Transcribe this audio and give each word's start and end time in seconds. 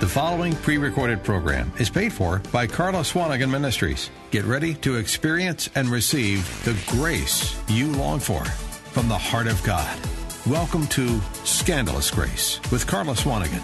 The 0.00 0.06
following 0.06 0.54
pre 0.54 0.78
recorded 0.78 1.24
program 1.24 1.72
is 1.80 1.90
paid 1.90 2.12
for 2.12 2.38
by 2.52 2.68
Karla 2.68 3.00
Swanigan 3.00 3.50
Ministries. 3.50 4.10
Get 4.30 4.44
ready 4.44 4.74
to 4.74 4.94
experience 4.94 5.68
and 5.74 5.88
receive 5.88 6.46
the 6.64 6.78
grace 6.86 7.60
you 7.66 7.90
long 7.90 8.20
for 8.20 8.44
from 8.44 9.08
the 9.08 9.18
heart 9.18 9.48
of 9.48 9.60
God. 9.64 9.98
Welcome 10.46 10.86
to 10.88 11.20
Scandalous 11.42 12.12
Grace 12.12 12.60
with 12.70 12.86
Karla 12.86 13.14
Swanigan. 13.14 13.60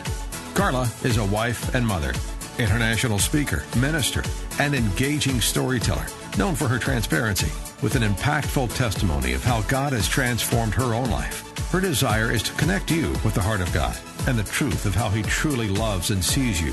Karla 0.57 0.91
is 1.05 1.19
a 1.19 1.25
wife 1.25 1.73
and 1.73 1.87
mother, 1.87 2.13
international 2.59 3.21
speaker, 3.21 3.63
minister, 3.77 4.25
and 4.59 4.75
engaging 4.75 5.41
storyteller, 5.41 6.07
known 6.37 6.57
for 6.57 6.67
her 6.67 6.81
transparency 6.81 7.53
with 7.81 7.95
an 7.95 8.03
impactful 8.03 8.75
testimony 8.75 9.35
of 9.35 9.45
how 9.45 9.63
God 9.63 9.93
has 9.93 10.09
transformed 10.09 10.75
her 10.75 10.95
own 10.95 11.11
life. 11.11 11.44
Her 11.75 11.81
desire 11.81 12.31
is 12.31 12.45
to 12.45 12.53
connect 12.53 12.93
you 12.93 13.09
with 13.25 13.35
the 13.35 13.43
heart 13.43 13.61
of 13.61 13.73
God 13.73 13.99
and 14.29 14.39
the 14.39 14.45
truth 14.45 14.87
of 14.87 14.95
how 14.95 15.09
He 15.09 15.25
truly 15.25 15.67
loves 15.67 16.13
and 16.13 16.25
sees 16.25 16.63
you. 16.63 16.73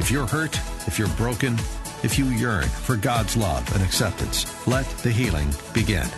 If 0.00 0.10
you're 0.10 0.26
hurt, 0.26 0.58
if 0.88 0.98
you're 0.98 1.06
broken, 1.10 1.54
if 2.02 2.18
you 2.18 2.24
yearn 2.24 2.64
for 2.64 2.96
God's 2.96 3.36
love 3.36 3.72
and 3.72 3.84
acceptance, 3.84 4.66
let 4.66 4.84
the 5.04 5.12
healing 5.12 5.48
begin. 5.72 6.08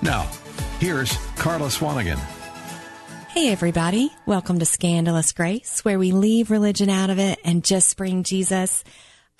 Now, 0.00 0.30
here's 0.78 1.16
Karla 1.34 1.66
Swanigan. 1.66 2.18
Hey, 3.30 3.50
everybody. 3.50 4.12
Welcome 4.26 4.60
to 4.60 4.64
Scandalous 4.64 5.32
Grace, 5.32 5.84
where 5.84 5.98
we 5.98 6.12
leave 6.12 6.52
religion 6.52 6.88
out 6.88 7.10
of 7.10 7.18
it 7.18 7.40
and 7.44 7.64
just 7.64 7.96
bring 7.96 8.22
Jesus. 8.22 8.84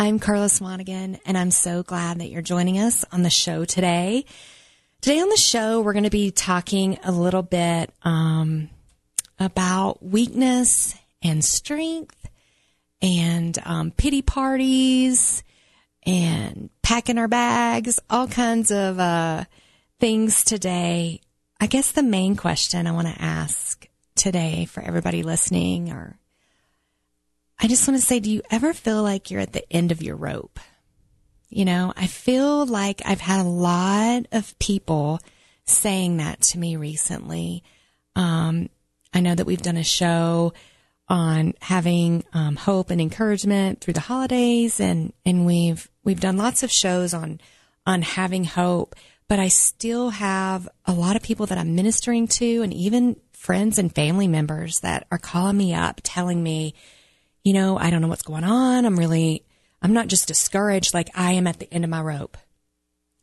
I'm 0.01 0.19
Karla 0.19 0.47
Swanigan, 0.47 1.21
and 1.27 1.39
I'm 1.39 1.53
so 1.53 1.85
glad 1.85 2.19
that 2.19 2.31
you're 2.31 2.43
joining 2.43 2.81
us 2.81 3.05
on 3.13 3.23
the 3.23 3.31
show 3.31 3.65
today. 3.65 4.25
Today 5.07 5.21
on 5.21 5.29
the 5.29 5.37
show, 5.37 5.83
we're 5.83 5.93
going 5.93 6.03
to 6.03 6.11
be 6.11 6.33
talking 6.33 6.99
a 7.05 7.13
little 7.13 7.45
bit 7.45 7.93
um, 8.03 8.69
about 9.39 10.03
weakness 10.03 10.97
and 11.23 11.45
strength 11.45 12.29
and 13.01 13.57
um, 13.65 13.93
pity 13.93 14.21
parties 14.21 15.45
and 16.05 16.71
packing 16.83 17.19
our 17.19 17.29
bags, 17.29 18.01
all 18.11 18.27
kinds 18.27 18.73
of 18.73 18.99
uh, 18.99 19.45
things 20.01 20.43
today. 20.43 21.21
I 21.61 21.69
guess 21.69 21.93
the 21.93 22.03
main 22.03 22.35
question 22.35 22.89
I 22.89 22.91
want 22.91 23.07
to 23.07 23.23
ask 23.23 23.87
today 24.17 24.65
for 24.65 24.83
everybody 24.83 25.23
listening, 25.23 25.93
or 25.93 26.19
I 27.61 27.69
just 27.69 27.87
want 27.87 28.01
to 28.01 28.05
say, 28.05 28.19
do 28.19 28.29
you 28.29 28.43
ever 28.51 28.75
feel 28.75 29.05
like 29.05 29.31
you're 29.31 29.41
at 29.41 29.53
the 29.53 29.73
end 29.73 29.93
of 29.93 30.03
your 30.03 30.17
rope? 30.17 30.59
You 31.57 31.65
know, 31.65 31.95
I 31.97 32.07
feel 32.07 32.67
like 32.67 33.01
I've 33.07 33.23
had 33.23 33.41
a 33.41 33.49
lot 33.49 34.27
of 34.31 34.59
people 34.59 35.21
saying 35.65 36.19
that 36.19 36.43
to 36.43 36.59
me 36.59 36.77
recently. 36.77 37.65
Um, 38.15 38.69
I 39.15 39.21
know 39.21 39.35
that 39.35 39.47
we've 39.47 39.63
done 39.63 39.79
a 39.79 39.83
show 39.83 40.53
on 41.09 41.55
having 41.63 42.25
um, 42.35 42.57
hope 42.57 42.91
and 42.91 43.01
encouragement 43.01 43.81
through 43.81 43.95
the 43.95 44.01
holidays, 44.01 44.81
and 44.81 45.15
and 45.25 45.47
we've 45.47 45.89
we've 46.05 46.21
done 46.21 46.37
lots 46.37 46.63
of 46.63 46.71
shows 46.71 47.15
on 47.15 47.41
on 47.87 48.03
having 48.03 48.45
hope. 48.45 48.95
But 49.27 49.39
I 49.39 49.49
still 49.49 50.11
have 50.11 50.69
a 50.85 50.93
lot 50.93 51.17
of 51.17 51.23
people 51.23 51.47
that 51.47 51.57
I'm 51.57 51.75
ministering 51.75 52.29
to, 52.37 52.61
and 52.61 52.75
even 52.75 53.19
friends 53.33 53.79
and 53.79 53.95
family 53.95 54.29
members 54.29 54.81
that 54.81 55.07
are 55.11 55.17
calling 55.17 55.57
me 55.57 55.73
up, 55.73 56.03
telling 56.05 56.43
me, 56.43 56.75
you 57.45 57.55
know, 57.55 57.79
I 57.79 57.89
don't 57.89 58.03
know 58.03 58.09
what's 58.09 58.21
going 58.21 58.45
on. 58.45 58.85
I'm 58.85 58.99
really 58.99 59.46
I'm 59.83 59.93
not 59.93 60.09
just 60.09 60.29
discouraged, 60.29 60.95
like 60.95 61.11
I 61.15 61.33
am 61.33 61.47
at 61.47 61.59
the 61.59 61.73
end 61.73 61.85
of 61.85 61.91
my 61.91 62.01
rope. 62.01 62.37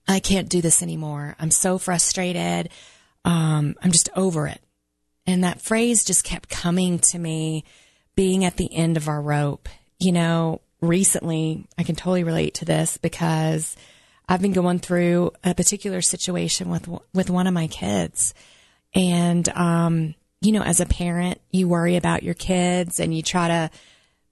I 0.07 0.19
can't 0.19 0.49
do 0.49 0.61
this 0.61 0.83
anymore. 0.83 1.35
I'm 1.39 1.51
so 1.51 1.77
frustrated. 1.77 2.69
Um, 3.25 3.75
I'm 3.81 3.91
just 3.91 4.09
over 4.15 4.47
it. 4.47 4.61
And 5.25 5.43
that 5.43 5.61
phrase 5.61 6.03
just 6.03 6.23
kept 6.23 6.49
coming 6.49 6.99
to 6.99 7.19
me, 7.19 7.63
being 8.15 8.43
at 8.43 8.57
the 8.57 8.73
end 8.73 8.97
of 8.97 9.07
our 9.07 9.21
rope. 9.21 9.69
You 9.99 10.11
know, 10.11 10.61
recently, 10.81 11.65
I 11.77 11.83
can 11.83 11.95
totally 11.95 12.23
relate 12.23 12.55
to 12.55 12.65
this 12.65 12.97
because 12.97 13.75
I've 14.27 14.41
been 14.41 14.53
going 14.53 14.79
through 14.79 15.31
a 15.43 15.55
particular 15.55 16.01
situation 16.01 16.69
with 16.69 16.89
with 17.13 17.29
one 17.29 17.47
of 17.47 17.53
my 17.53 17.67
kids, 17.67 18.33
and 18.93 19.47
um, 19.49 20.15
you 20.41 20.51
know, 20.51 20.61
as 20.61 20.81
a 20.81 20.85
parent, 20.85 21.39
you 21.51 21.69
worry 21.69 21.95
about 21.95 22.23
your 22.23 22.33
kids 22.33 22.99
and 22.99 23.15
you 23.15 23.23
try 23.23 23.47
to 23.47 23.71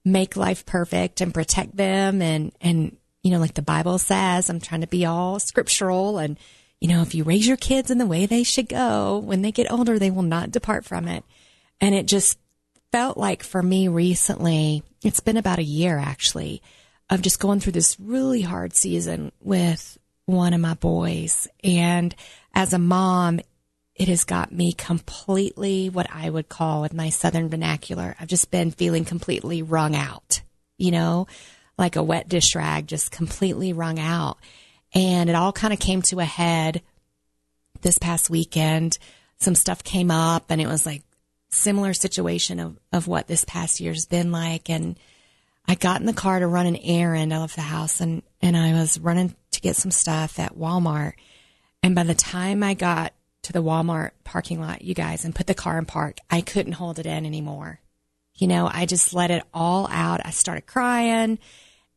make 0.04 0.36
life 0.36 0.66
perfect 0.66 1.20
and 1.20 1.34
protect 1.34 1.76
them. 1.76 2.22
And 2.22 2.52
and 2.60 2.96
you 3.22 3.30
know 3.30 3.38
like 3.38 3.54
the 3.54 3.62
bible 3.62 3.98
says 3.98 4.50
i'm 4.50 4.58
trying 4.58 4.80
to 4.80 4.86
be 4.86 5.04
all 5.04 5.38
scriptural. 5.38 6.18
And 6.18 6.38
you 6.80 6.88
know 6.88 7.02
if 7.02 7.14
you 7.14 7.24
raise 7.24 7.46
your 7.46 7.56
kids 7.56 7.90
in 7.90 7.98
the 7.98 8.06
way 8.06 8.26
they 8.26 8.42
should 8.42 8.68
go 8.68 9.18
when 9.18 9.42
they 9.42 9.52
get 9.52 9.70
older 9.70 9.98
they 9.98 10.10
will 10.10 10.22
not 10.22 10.50
depart 10.50 10.84
from 10.84 11.08
it. 11.08 11.24
And 11.80 11.94
it 11.94 12.06
just 12.06 12.38
felt 12.90 13.16
like 13.16 13.42
for 13.42 13.62
me 13.62 13.88
recently 13.88 14.82
it's 15.02 15.20
been 15.20 15.36
about 15.36 15.58
a 15.58 15.64
year 15.64 15.98
actually 15.98 16.62
of 17.10 17.22
just 17.22 17.40
going 17.40 17.60
through 17.60 17.72
this 17.72 17.98
really 18.00 18.42
hard 18.42 18.74
season 18.74 19.32
with 19.40 19.98
one 20.26 20.54
of 20.54 20.60
my 20.60 20.74
boys. 20.74 21.48
And 21.62 22.14
as 22.54 22.72
a 22.72 22.78
mom 22.78 23.40
it 23.94 24.08
has 24.08 24.24
got 24.24 24.52
me 24.52 24.72
completely 24.72 25.90
what 25.90 26.06
I 26.10 26.30
would 26.30 26.48
call 26.48 26.80
with 26.80 26.94
my 26.94 27.10
southern 27.10 27.48
vernacular. 27.48 28.16
I've 28.18 28.28
just 28.28 28.50
been 28.50 28.70
feeling 28.70 29.04
completely 29.04 29.62
wrung 29.62 29.94
out, 29.94 30.42
you 30.78 30.90
know, 30.90 31.26
like 31.76 31.96
a 31.96 32.02
wet 32.02 32.28
dish 32.28 32.54
rag, 32.54 32.86
just 32.86 33.10
completely 33.10 33.72
wrung 33.72 33.98
out. 33.98 34.38
And 34.94 35.28
it 35.28 35.36
all 35.36 35.52
kind 35.52 35.72
of 35.72 35.78
came 35.78 36.02
to 36.02 36.20
a 36.20 36.24
head 36.24 36.82
this 37.82 37.98
past 37.98 38.30
weekend. 38.30 38.98
Some 39.38 39.54
stuff 39.54 39.84
came 39.84 40.10
up 40.10 40.46
and 40.50 40.60
it 40.60 40.66
was 40.66 40.86
like 40.86 41.02
similar 41.50 41.92
situation 41.92 42.60
of, 42.60 42.78
of 42.92 43.08
what 43.08 43.26
this 43.26 43.44
past 43.44 43.78
year's 43.80 44.06
been 44.06 44.32
like. 44.32 44.70
And 44.70 44.98
I 45.66 45.74
got 45.74 46.00
in 46.00 46.06
the 46.06 46.12
car 46.14 46.38
to 46.40 46.46
run 46.46 46.66
an 46.66 46.76
errand 46.76 47.32
out 47.32 47.44
of 47.44 47.54
the 47.54 47.62
house 47.62 48.00
and, 48.00 48.22
and 48.40 48.56
I 48.56 48.72
was 48.72 48.98
running 48.98 49.34
to 49.50 49.60
get 49.60 49.76
some 49.76 49.90
stuff 49.90 50.38
at 50.38 50.56
Walmart. 50.56 51.12
And 51.82 51.94
by 51.94 52.04
the 52.04 52.14
time 52.14 52.62
I 52.62 52.74
got 52.74 53.12
to 53.42 53.52
the 53.52 53.62
Walmart 53.62 54.10
parking 54.24 54.60
lot, 54.60 54.82
you 54.82 54.94
guys, 54.94 55.24
and 55.24 55.34
put 55.34 55.46
the 55.46 55.54
car 55.54 55.78
in 55.78 55.84
park. 55.84 56.18
I 56.30 56.40
couldn't 56.40 56.72
hold 56.72 56.98
it 56.98 57.06
in 57.06 57.26
anymore. 57.26 57.80
You 58.34 58.46
know, 58.46 58.70
I 58.72 58.86
just 58.86 59.12
let 59.12 59.30
it 59.30 59.42
all 59.52 59.88
out. 59.90 60.20
I 60.24 60.30
started 60.30 60.66
crying 60.66 61.38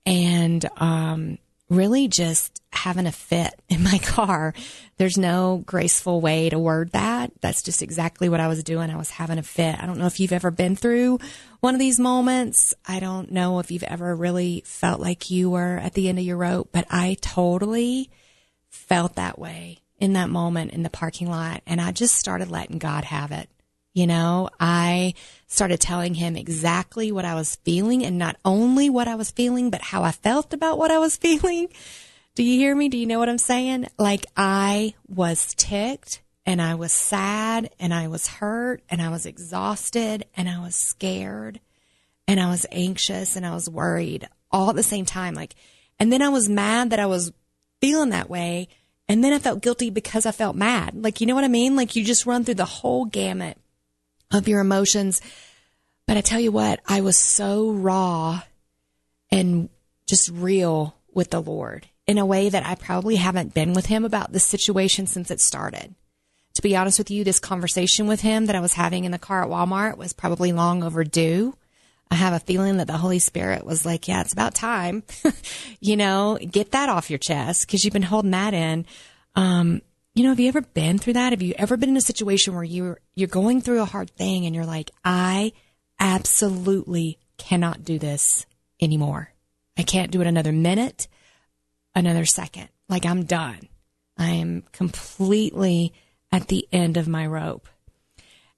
and 0.06 0.66
um, 0.78 1.38
really 1.70 2.08
just 2.08 2.62
having 2.72 3.08
a 3.08 3.12
fit 3.12 3.54
in 3.70 3.84
my 3.84 3.98
car. 4.00 4.54
There's 4.98 5.18
no 5.18 5.64
graceful 5.66 6.22
way 6.22 6.50
to 6.50 6.60
word 6.60 6.92
that. 6.92 7.32
That's 7.42 7.62
just 7.62 7.82
exactly 7.82 8.30
what 8.30 8.40
I 8.40 8.48
was 8.48 8.64
doing. 8.64 8.90
I 8.90 8.98
was 8.98 9.12
having 9.12 9.38
a 9.38 9.44
fit. 9.44 9.82
I 9.82 9.86
don't 9.86 9.98
know 9.98 10.08
if 10.08 10.20
you've 10.20 10.34
ever 10.34 10.52
been 10.52 10.76
through 10.76 11.20
one 11.60 11.76
of 11.76 11.80
these 11.80 12.00
moments. 12.00 12.74
I 12.86 13.00
don't 13.00 13.32
know 13.32 13.60
if 13.60 13.72
you've 13.72 13.84
ever 13.84 14.16
really 14.16 14.64
felt 14.66 15.00
like 15.00 15.30
you 15.30 15.50
were 15.50 15.78
at 15.78 15.94
the 15.94 16.10
end 16.10 16.20
of 16.20 16.26
your 16.26 16.38
rope, 16.38 16.70
but 16.72 16.86
I 16.90 17.18
totally 17.22 18.10
felt 18.70 19.16
that 19.16 19.40
way 19.40 19.80
in 19.98 20.14
that 20.14 20.30
moment 20.30 20.72
in 20.72 20.84
the 20.84 20.90
parking 20.90 21.30
lot 21.30 21.62
and 21.66 21.80
I 21.80 21.92
just 21.92 22.16
started 22.16 22.52
letting 22.52 22.80
God 22.80 23.06
have 23.06 23.32
it. 23.32 23.50
You 23.94 24.08
know, 24.08 24.50
I 24.60 25.14
started 25.48 25.80
telling 25.80 26.16
him 26.16 26.36
exactly 26.36 27.14
what 27.14 27.24
I 27.24 27.34
was 27.36 27.56
feeling 27.64 28.06
and 28.06 28.18
not 28.18 28.36
only 28.44 28.90
what 28.90 29.08
I 29.08 29.16
was 29.16 29.32
feeling, 29.32 29.70
but 29.70 29.82
how 29.82 30.04
I 30.04 30.12
felt 30.12 30.54
about 30.54 30.78
what 30.78 30.92
I 30.92 31.00
was 31.00 31.16
feeling. 31.16 31.70
Do 32.36 32.44
you 32.44 32.58
hear 32.58 32.76
me? 32.76 32.90
Do 32.90 32.98
you 32.98 33.06
know 33.06 33.20
what 33.20 33.30
I'm 33.30 33.38
saying? 33.38 33.88
Like 33.98 34.26
I 34.36 34.96
was 35.08 35.54
ticked 35.54 36.22
and 36.46 36.62
I 36.62 36.76
was 36.76 36.92
sad 36.92 37.70
and 37.80 37.94
I 37.94 38.10
was 38.10 38.28
hurt 38.28 38.84
and 38.90 39.02
I 39.02 39.10
was 39.10 39.26
exhausted 39.26 40.26
and 40.36 40.50
I 40.50 40.60
was 40.60 40.76
scared 40.76 41.62
and 42.28 42.40
I 42.40 42.50
was 42.50 42.66
anxious 42.74 43.38
and 43.38 43.46
I 43.46 43.54
was 43.54 43.70
worried 43.70 44.28
all 44.52 44.70
at 44.70 44.76
the 44.76 44.84
same 44.84 45.06
time. 45.06 45.36
Like, 45.36 45.56
and 46.00 46.12
then 46.12 46.22
I 46.22 46.30
was 46.30 46.50
mad 46.50 46.90
that 46.90 47.00
I 47.00 47.06
was 47.06 47.32
feeling 47.80 48.10
that 48.10 48.30
way 48.30 48.68
and 49.08 49.24
then 49.24 49.34
I 49.34 49.40
felt 49.40 49.62
guilty 49.62 49.90
because 49.90 50.26
I 50.26 50.32
felt 50.32 50.56
mad. 50.56 50.96
Like, 50.96 51.22
you 51.22 51.28
know 51.28 51.36
what 51.36 51.44
I 51.44 51.50
mean? 51.50 51.76
Like 51.76 51.96
you 51.96 52.04
just 52.04 52.26
run 52.26 52.44
through 52.44 52.56
the 52.56 52.66
whole 52.66 53.06
gamut 53.06 53.58
of 54.32 54.48
your 54.48 54.62
emotions. 54.62 55.22
But 56.08 56.18
I 56.18 56.22
tell 56.22 56.40
you 56.40 56.52
what, 56.52 56.82
I 56.88 57.02
was 57.02 57.18
so 57.18 57.72
raw 57.72 58.42
and 59.32 59.70
just 60.08 60.30
real 60.30 60.96
with 61.14 61.30
the 61.30 61.42
Lord 61.42 61.88
in 62.08 62.18
a 62.18 62.26
way 62.26 62.50
that 62.50 62.66
I 62.66 62.76
probably 62.76 63.16
haven't 63.16 63.54
been 63.54 63.74
with 63.74 63.88
him 63.88 64.06
about 64.06 64.32
this 64.32 64.44
situation 64.44 65.08
since 65.08 65.32
it 65.32 65.42
started. 65.42 65.96
To 66.56 66.62
be 66.62 66.76
honest 66.76 67.00
with 67.00 67.12
you, 67.12 67.24
this 67.24 67.40
conversation 67.40 68.08
with 68.08 68.22
him 68.22 68.46
that 68.46 68.56
I 68.56 68.60
was 68.60 68.74
having 68.74 69.04
in 69.04 69.12
the 69.12 69.20
car 69.20 69.44
at 69.44 69.50
Walmart 69.50 69.98
was 69.98 70.14
probably 70.14 70.52
long 70.52 70.84
overdue. 70.84 71.56
I 72.12 72.16
have 72.16 72.34
a 72.34 72.40
feeling 72.40 72.78
that 72.78 72.88
the 72.88 72.98
Holy 72.98 73.20
Spirit 73.20 73.66
was 73.66 73.86
like, 73.86 74.08
yeah, 74.08 74.22
it's 74.22 74.34
about 74.34 74.54
time. 74.54 75.04
you 75.80 75.98
know, 75.98 76.38
get 76.40 76.72
that 76.72 76.90
off 76.90 77.10
your 77.10 77.20
chest 77.20 77.66
because 77.66 77.84
you've 77.84 77.94
been 77.94 78.04
holding 78.04 78.32
that 78.32 78.54
in. 78.54 78.86
Um, 79.36 79.82
you 80.14 80.24
know, 80.24 80.30
have 80.30 80.40
you 80.40 80.48
ever 80.48 80.62
been 80.62 80.98
through 80.98 81.14
that? 81.14 81.34
Have 81.34 81.42
you 81.42 81.54
ever 81.58 81.78
been 81.78 81.90
in 81.90 81.98
a 81.98 82.02
situation 82.02 82.54
where 82.54 82.64
you're, 82.64 83.00
you're 83.16 83.28
going 83.28 83.62
through 83.62 83.82
a 83.82 83.86
hard 83.86 84.12
thing 84.12 84.46
and 84.46 84.56
you're 84.56 84.66
like, 84.66 84.92
I 85.04 85.52
absolutely 86.00 87.18
cannot 87.38 87.84
do 87.84 88.00
this 88.00 88.46
anymore. 88.82 89.34
I 89.78 89.84
can't 89.84 90.12
do 90.12 90.22
it 90.22 90.28
another 90.28 90.52
minute, 90.52 91.08
another 91.94 92.26
second. 92.26 92.70
Like 92.88 93.06
I'm 93.06 93.24
done. 93.24 93.68
I 94.18 94.30
am 94.32 94.64
completely 94.72 95.94
at 96.32 96.48
the 96.48 96.68
end 96.72 96.98
of 96.98 97.08
my 97.08 97.26
rope. 97.26 97.68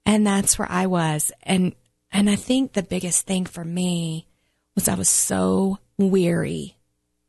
And 0.06 0.26
that's 0.26 0.58
where 0.58 0.70
I 0.70 0.86
was. 0.86 1.32
And 1.42 1.74
and 2.12 2.28
I 2.28 2.36
think 2.36 2.72
the 2.72 2.82
biggest 2.82 3.26
thing 3.26 3.44
for 3.44 3.64
me 3.64 4.26
was 4.74 4.88
I 4.88 4.94
was 4.94 5.08
so 5.08 5.78
weary 5.96 6.76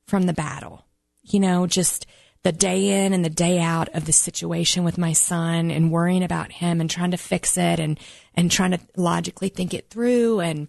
from 0.07 0.23
the 0.23 0.33
battle. 0.33 0.85
You 1.23 1.39
know, 1.39 1.67
just 1.67 2.05
the 2.43 2.51
day 2.51 3.05
in 3.05 3.13
and 3.13 3.23
the 3.23 3.29
day 3.29 3.59
out 3.59 3.89
of 3.89 4.05
the 4.05 4.13
situation 4.13 4.83
with 4.83 4.97
my 4.97 5.13
son 5.13 5.69
and 5.71 5.91
worrying 5.91 6.23
about 6.23 6.51
him 6.53 6.79
and 6.79 6.89
trying 6.89 7.11
to 7.11 7.17
fix 7.17 7.57
it 7.57 7.79
and, 7.79 7.99
and 8.33 8.49
trying 8.49 8.71
to 8.71 8.79
logically 8.95 9.49
think 9.49 9.73
it 9.73 9.89
through 9.89 10.39
and, 10.39 10.67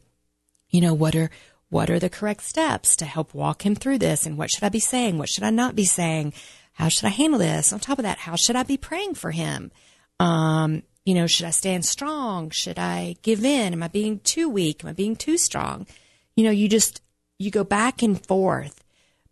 you 0.69 0.81
know, 0.81 0.93
what 0.93 1.15
are, 1.15 1.31
what 1.69 1.89
are 1.89 2.01
the 2.01 2.11
correct 2.11 2.43
steps 2.43 2.97
to 2.97 3.05
help 3.05 3.33
walk 3.33 3.65
him 3.65 3.77
through 3.77 3.99
this 3.99 4.27
and 4.27 4.37
what 4.37 4.51
should 4.51 4.65
I 4.65 4.69
be 4.69 4.81
saying? 4.81 5.17
What 5.17 5.29
should 5.29 5.45
I 5.45 5.51
not 5.51 5.77
be 5.77 5.85
saying? 5.85 6.33
How 6.73 6.89
should 6.89 7.07
I 7.07 7.11
handle 7.11 7.39
this? 7.39 7.73
On 7.73 7.79
top 7.79 7.99
of 7.99 8.05
that, 8.05 8.19
how 8.19 8.35
should 8.35 8.57
I 8.57 8.65
be 8.65 8.77
praying 8.77 9.15
for 9.15 9.31
him? 9.31 9.71
Um, 10.19 10.83
you 11.11 11.17
know, 11.17 11.27
should 11.27 11.47
I 11.47 11.51
stand 11.51 11.85
strong? 11.85 12.51
Should 12.51 12.79
I 12.79 13.17
give 13.23 13.45
in? 13.45 13.73
Am 13.73 13.83
I 13.83 13.89
being 13.89 14.21
too 14.21 14.49
weak? 14.49 14.85
Am 14.85 14.91
I 14.91 14.93
being 14.93 15.17
too 15.17 15.37
strong? 15.37 15.89
You 16.37 16.45
know, 16.45 16.53
you 16.53 16.69
just, 16.69 17.03
you 17.37 17.51
go 17.51 17.65
back 17.65 18.01
and 18.01 18.25
forth 18.25 18.85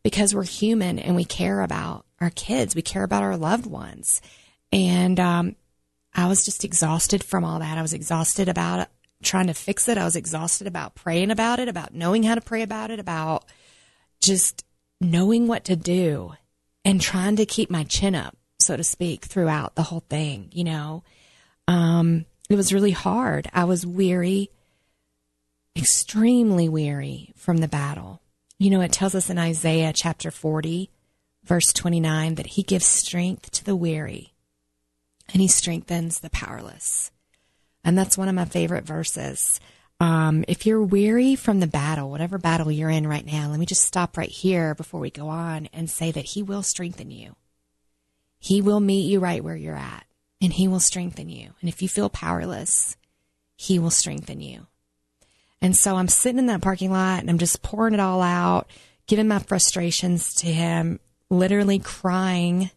because 0.03 0.35
we're 0.35 0.43
human 0.43 0.99
and 0.99 1.15
we 1.15 1.25
care 1.25 1.61
about 1.61 2.05
our 2.21 2.31
kids. 2.31 2.75
We 2.75 2.83
care 2.83 3.05
about 3.05 3.23
our 3.23 3.37
loved 3.37 3.65
ones. 3.65 4.21
And, 4.73 5.21
um, 5.21 5.55
I 6.13 6.27
was 6.27 6.45
just 6.45 6.65
exhausted 6.65 7.23
from 7.23 7.45
all 7.45 7.61
that. 7.61 7.79
I 7.79 7.83
was 7.83 7.93
exhausted 7.93 8.49
about 8.49 8.89
trying 9.23 9.47
to 9.47 9.55
fix 9.55 9.89
it. 9.89 9.97
I 9.97 10.05
was 10.05 10.17
exhausted 10.17 10.67
about 10.67 10.97
praying 10.97 11.31
about 11.31 11.61
it, 11.61 11.69
about 11.69 11.95
knowing 11.95 12.25
how 12.25 12.35
to 12.35 12.41
pray 12.41 12.63
about 12.63 12.91
it, 12.91 12.99
about 12.99 13.45
just 14.21 14.65
knowing 15.01 15.47
what 15.47 15.65
to 15.67 15.77
do 15.77 16.33
and 16.85 17.01
trying 17.01 17.37
to 17.37 17.47
keep 17.47 17.71
my 17.71 17.85
chin 17.85 18.17
up, 18.17 18.37
so 18.59 18.77
to 18.77 18.83
speak, 18.83 19.27
throughout 19.27 19.77
the 19.77 19.85
whole 19.85 20.03
thing, 20.11 20.49
you 20.53 20.65
know. 20.65 21.05
Um, 21.69 22.25
it 22.49 22.57
was 22.57 22.73
really 22.73 22.93
hard. 22.93 23.49
I 23.53 23.65
was 23.65 23.87
weary, 23.87 24.51
extremely 25.77 26.69
weary 26.69 27.33
from 27.37 27.59
the 27.59 27.69
battle. 27.69 28.23
You 28.59 28.71
know, 28.71 28.81
it 28.81 28.91
tells 28.91 29.15
us 29.15 29.29
in 29.31 29.39
Isaiah 29.39 29.93
chapter 29.95 30.31
40, 30.31 30.91
verse 31.45 31.73
29, 31.75 32.37
that 32.37 32.47
he 32.47 32.63
gives 32.63 32.87
strength 32.87 33.51
to 33.53 33.65
the 33.65 33.77
weary 33.77 34.33
and 35.33 35.43
he 35.43 35.47
strengthens 35.47 36.21
the 36.21 36.31
powerless. 36.31 37.11
And 37.85 37.97
that's 37.97 38.19
one 38.19 38.29
of 38.29 38.35
my 38.35 38.47
favorite 38.47 38.85
verses. 38.85 39.61
Um, 40.01 40.45
if 40.49 40.65
you're 40.65 40.83
weary 40.83 41.37
from 41.37 41.61
the 41.61 41.67
battle, 41.67 42.11
whatever 42.11 42.39
battle 42.39 42.73
you're 42.73 42.89
in 42.89 43.07
right 43.07 43.27
now, 43.27 43.51
let 43.51 43.61
me 43.61 43.67
just 43.67 43.83
stop 43.83 44.17
right 44.17 44.31
here 44.31 44.75
before 44.75 45.01
we 45.01 45.11
go 45.11 45.29
on 45.29 45.69
and 45.75 45.91
say 45.91 46.11
that 46.13 46.25
He 46.25 46.43
will 46.43 46.63
strengthen 46.63 47.11
you. 47.11 47.37
He 48.39 48.63
will 48.63 48.81
meet 48.81 49.11
you 49.11 49.21
right 49.21 49.45
where 49.45 49.57
you're 49.57 49.77
at 49.77 50.08
and 50.41 50.53
He 50.53 50.69
will 50.69 50.81
strengthen 50.81 51.29
you. 51.29 51.51
And 51.61 51.69
if 51.69 51.83
you 51.83 51.89
feel 51.89 52.09
powerless, 52.09 52.97
He 53.57 53.79
will 53.79 53.91
strengthen 53.91 54.41
you. 54.41 54.67
And 55.61 55.77
so 55.77 55.97
I'm 55.97 56.09
sitting 56.09 56.39
in 56.39 56.47
that 56.47 56.63
parking 56.63 56.93
lot 56.93 57.21
and 57.21 57.31
I'm 57.31 57.39
just 57.39 57.63
pouring 57.63 57.95
it 57.95 58.01
all 58.01 58.23
out, 58.23 58.69
giving 59.07 59.29
my 59.29 59.41
frustrations 59.41 60.35
to 60.37 60.47
Him, 60.47 61.01
literally 61.31 61.79
crying 61.79 62.71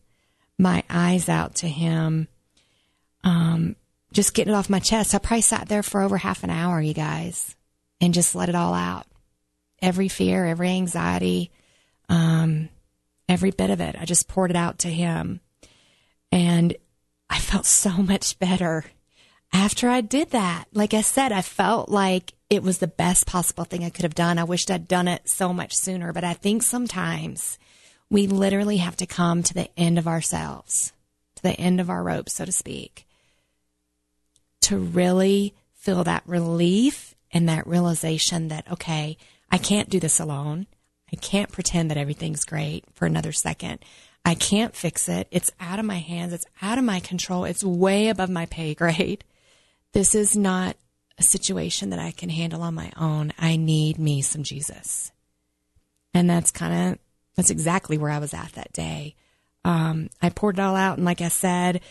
my 0.57 0.83
eyes 0.89 1.29
out 1.29 1.55
to 1.55 1.67
Him. 1.67 2.27
Um, 3.23 3.75
just 4.13 4.33
getting 4.33 4.53
it 4.53 4.57
off 4.57 4.69
my 4.69 4.79
chest. 4.79 5.15
I 5.15 5.19
probably 5.19 5.41
sat 5.41 5.69
there 5.69 5.83
for 5.83 6.01
over 6.01 6.17
half 6.17 6.43
an 6.43 6.49
hour, 6.49 6.81
you 6.81 6.93
guys, 6.93 7.55
and 7.99 8.13
just 8.13 8.35
let 8.35 8.49
it 8.49 8.55
all 8.55 8.73
out. 8.73 9.05
Every 9.81 10.07
fear, 10.07 10.45
every 10.45 10.69
anxiety, 10.69 11.51
um, 12.09 12.69
every 13.29 13.51
bit 13.51 13.69
of 13.69 13.79
it. 13.79 13.95
I 13.97 14.05
just 14.05 14.27
poured 14.27 14.49
it 14.51 14.57
out 14.57 14.79
to 14.79 14.89
him. 14.89 15.39
And 16.31 16.75
I 17.31 17.39
felt 17.39 17.65
so 17.65 17.89
much 17.89 18.37
better 18.37 18.85
after 19.51 19.89
I 19.89 20.01
did 20.01 20.29
that. 20.31 20.65
Like 20.73 20.93
I 20.93 21.01
said, 21.01 21.31
I 21.31 21.41
felt 21.41 21.89
like 21.89 22.33
it 22.49 22.61
was 22.61 22.77
the 22.77 22.87
best 22.87 23.25
possible 23.25 23.63
thing 23.63 23.83
I 23.83 23.89
could 23.89 24.03
have 24.03 24.13
done. 24.13 24.37
I 24.37 24.43
wished 24.43 24.69
I'd 24.69 24.87
done 24.87 25.07
it 25.07 25.27
so 25.27 25.51
much 25.51 25.73
sooner, 25.73 26.13
but 26.13 26.23
I 26.23 26.33
think 26.33 26.61
sometimes 26.61 27.57
we 28.09 28.27
literally 28.27 28.77
have 28.77 28.97
to 28.97 29.07
come 29.07 29.41
to 29.41 29.53
the 29.53 29.69
end 29.79 29.97
of 29.97 30.07
ourselves, 30.07 30.93
to 31.37 31.43
the 31.43 31.59
end 31.59 31.81
of 31.81 31.89
our 31.89 32.03
rope, 32.03 32.29
so 32.29 32.45
to 32.45 32.51
speak 32.51 33.07
to 34.61 34.77
really 34.77 35.53
feel 35.73 36.03
that 36.03 36.23
relief 36.25 37.15
and 37.31 37.49
that 37.49 37.67
realization 37.67 38.47
that, 38.47 38.71
okay, 38.71 39.17
I 39.51 39.57
can't 39.57 39.89
do 39.89 39.99
this 39.99 40.19
alone. 40.19 40.67
I 41.11 41.17
can't 41.17 41.51
pretend 41.51 41.91
that 41.91 41.97
everything's 41.97 42.45
great 42.45 42.85
for 42.93 43.05
another 43.05 43.31
second. 43.31 43.79
I 44.23 44.35
can't 44.35 44.75
fix 44.75 45.09
it. 45.09 45.27
It's 45.31 45.51
out 45.59 45.79
of 45.79 45.85
my 45.85 45.97
hands. 45.97 46.33
It's 46.33 46.45
out 46.61 46.77
of 46.77 46.83
my 46.83 46.99
control. 46.99 47.45
It's 47.45 47.63
way 47.63 48.09
above 48.09 48.29
my 48.29 48.45
pay 48.45 48.73
grade. 48.73 49.23
This 49.93 50.15
is 50.15 50.37
not 50.37 50.77
a 51.17 51.23
situation 51.23 51.89
that 51.89 51.99
I 51.99 52.11
can 52.11 52.29
handle 52.29 52.61
on 52.61 52.73
my 52.73 52.93
own. 52.97 53.33
I 53.37 53.57
need 53.57 53.99
me 53.99 54.21
some 54.21 54.43
Jesus. 54.43 55.11
And 56.13 56.29
that's 56.29 56.49
kind 56.49 56.93
of, 56.93 56.99
that's 57.35 57.49
exactly 57.49 57.97
where 57.97 58.09
I 58.09 58.19
was 58.19 58.33
at 58.33 58.53
that 58.53 58.71
day. 58.71 59.15
Um, 59.65 60.09
I 60.21 60.29
poured 60.29 60.59
it 60.59 60.61
all 60.61 60.77
out. 60.77 60.97
And 60.97 61.05
like 61.05 61.19
I 61.19 61.27
said, 61.27 61.81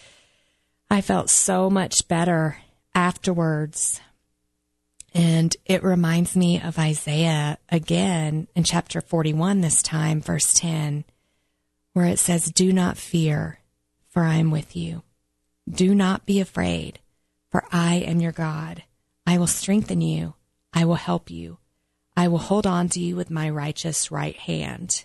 I 0.91 1.03
felt 1.03 1.31
so 1.31 1.71
much 1.71 2.09
better 2.09 2.56
afterwards. 2.94 4.00
And 5.15 5.56
it 5.67 5.83
reminds 5.83 6.37
me 6.37 6.61
of 6.61 6.79
Isaiah 6.79 7.59
again 7.69 8.49
in 8.55 8.65
chapter 8.65 9.00
41, 9.00 9.61
this 9.61 9.83
time, 9.83 10.21
verse 10.21 10.55
10, 10.55 11.05
where 11.92 12.06
it 12.06 12.19
says, 12.19 12.46
Do 12.46 12.72
not 12.72 12.96
fear, 12.96 13.60
for 14.08 14.22
I 14.22 14.37
am 14.37 14.50
with 14.50 14.76
you. 14.76 15.02
Do 15.69 15.94
not 15.94 16.26
be 16.26 16.40
afraid, 16.40 16.98
for 17.50 17.64
I 17.70 17.96
am 17.96 18.20
your 18.20 18.32
God. 18.32 18.82
I 19.26 19.38
will 19.38 19.46
strengthen 19.46 20.00
you. 20.00 20.34
I 20.72 20.84
will 20.84 20.96
help 20.96 21.31
you. 21.31 21.58
I 22.16 22.28
will 22.28 22.38
hold 22.38 22.66
on 22.66 22.88
to 22.90 23.00
you 23.00 23.16
with 23.16 23.31
my 23.31 23.48
righteous 23.48 24.10
right 24.10 24.37
hand. 24.37 25.04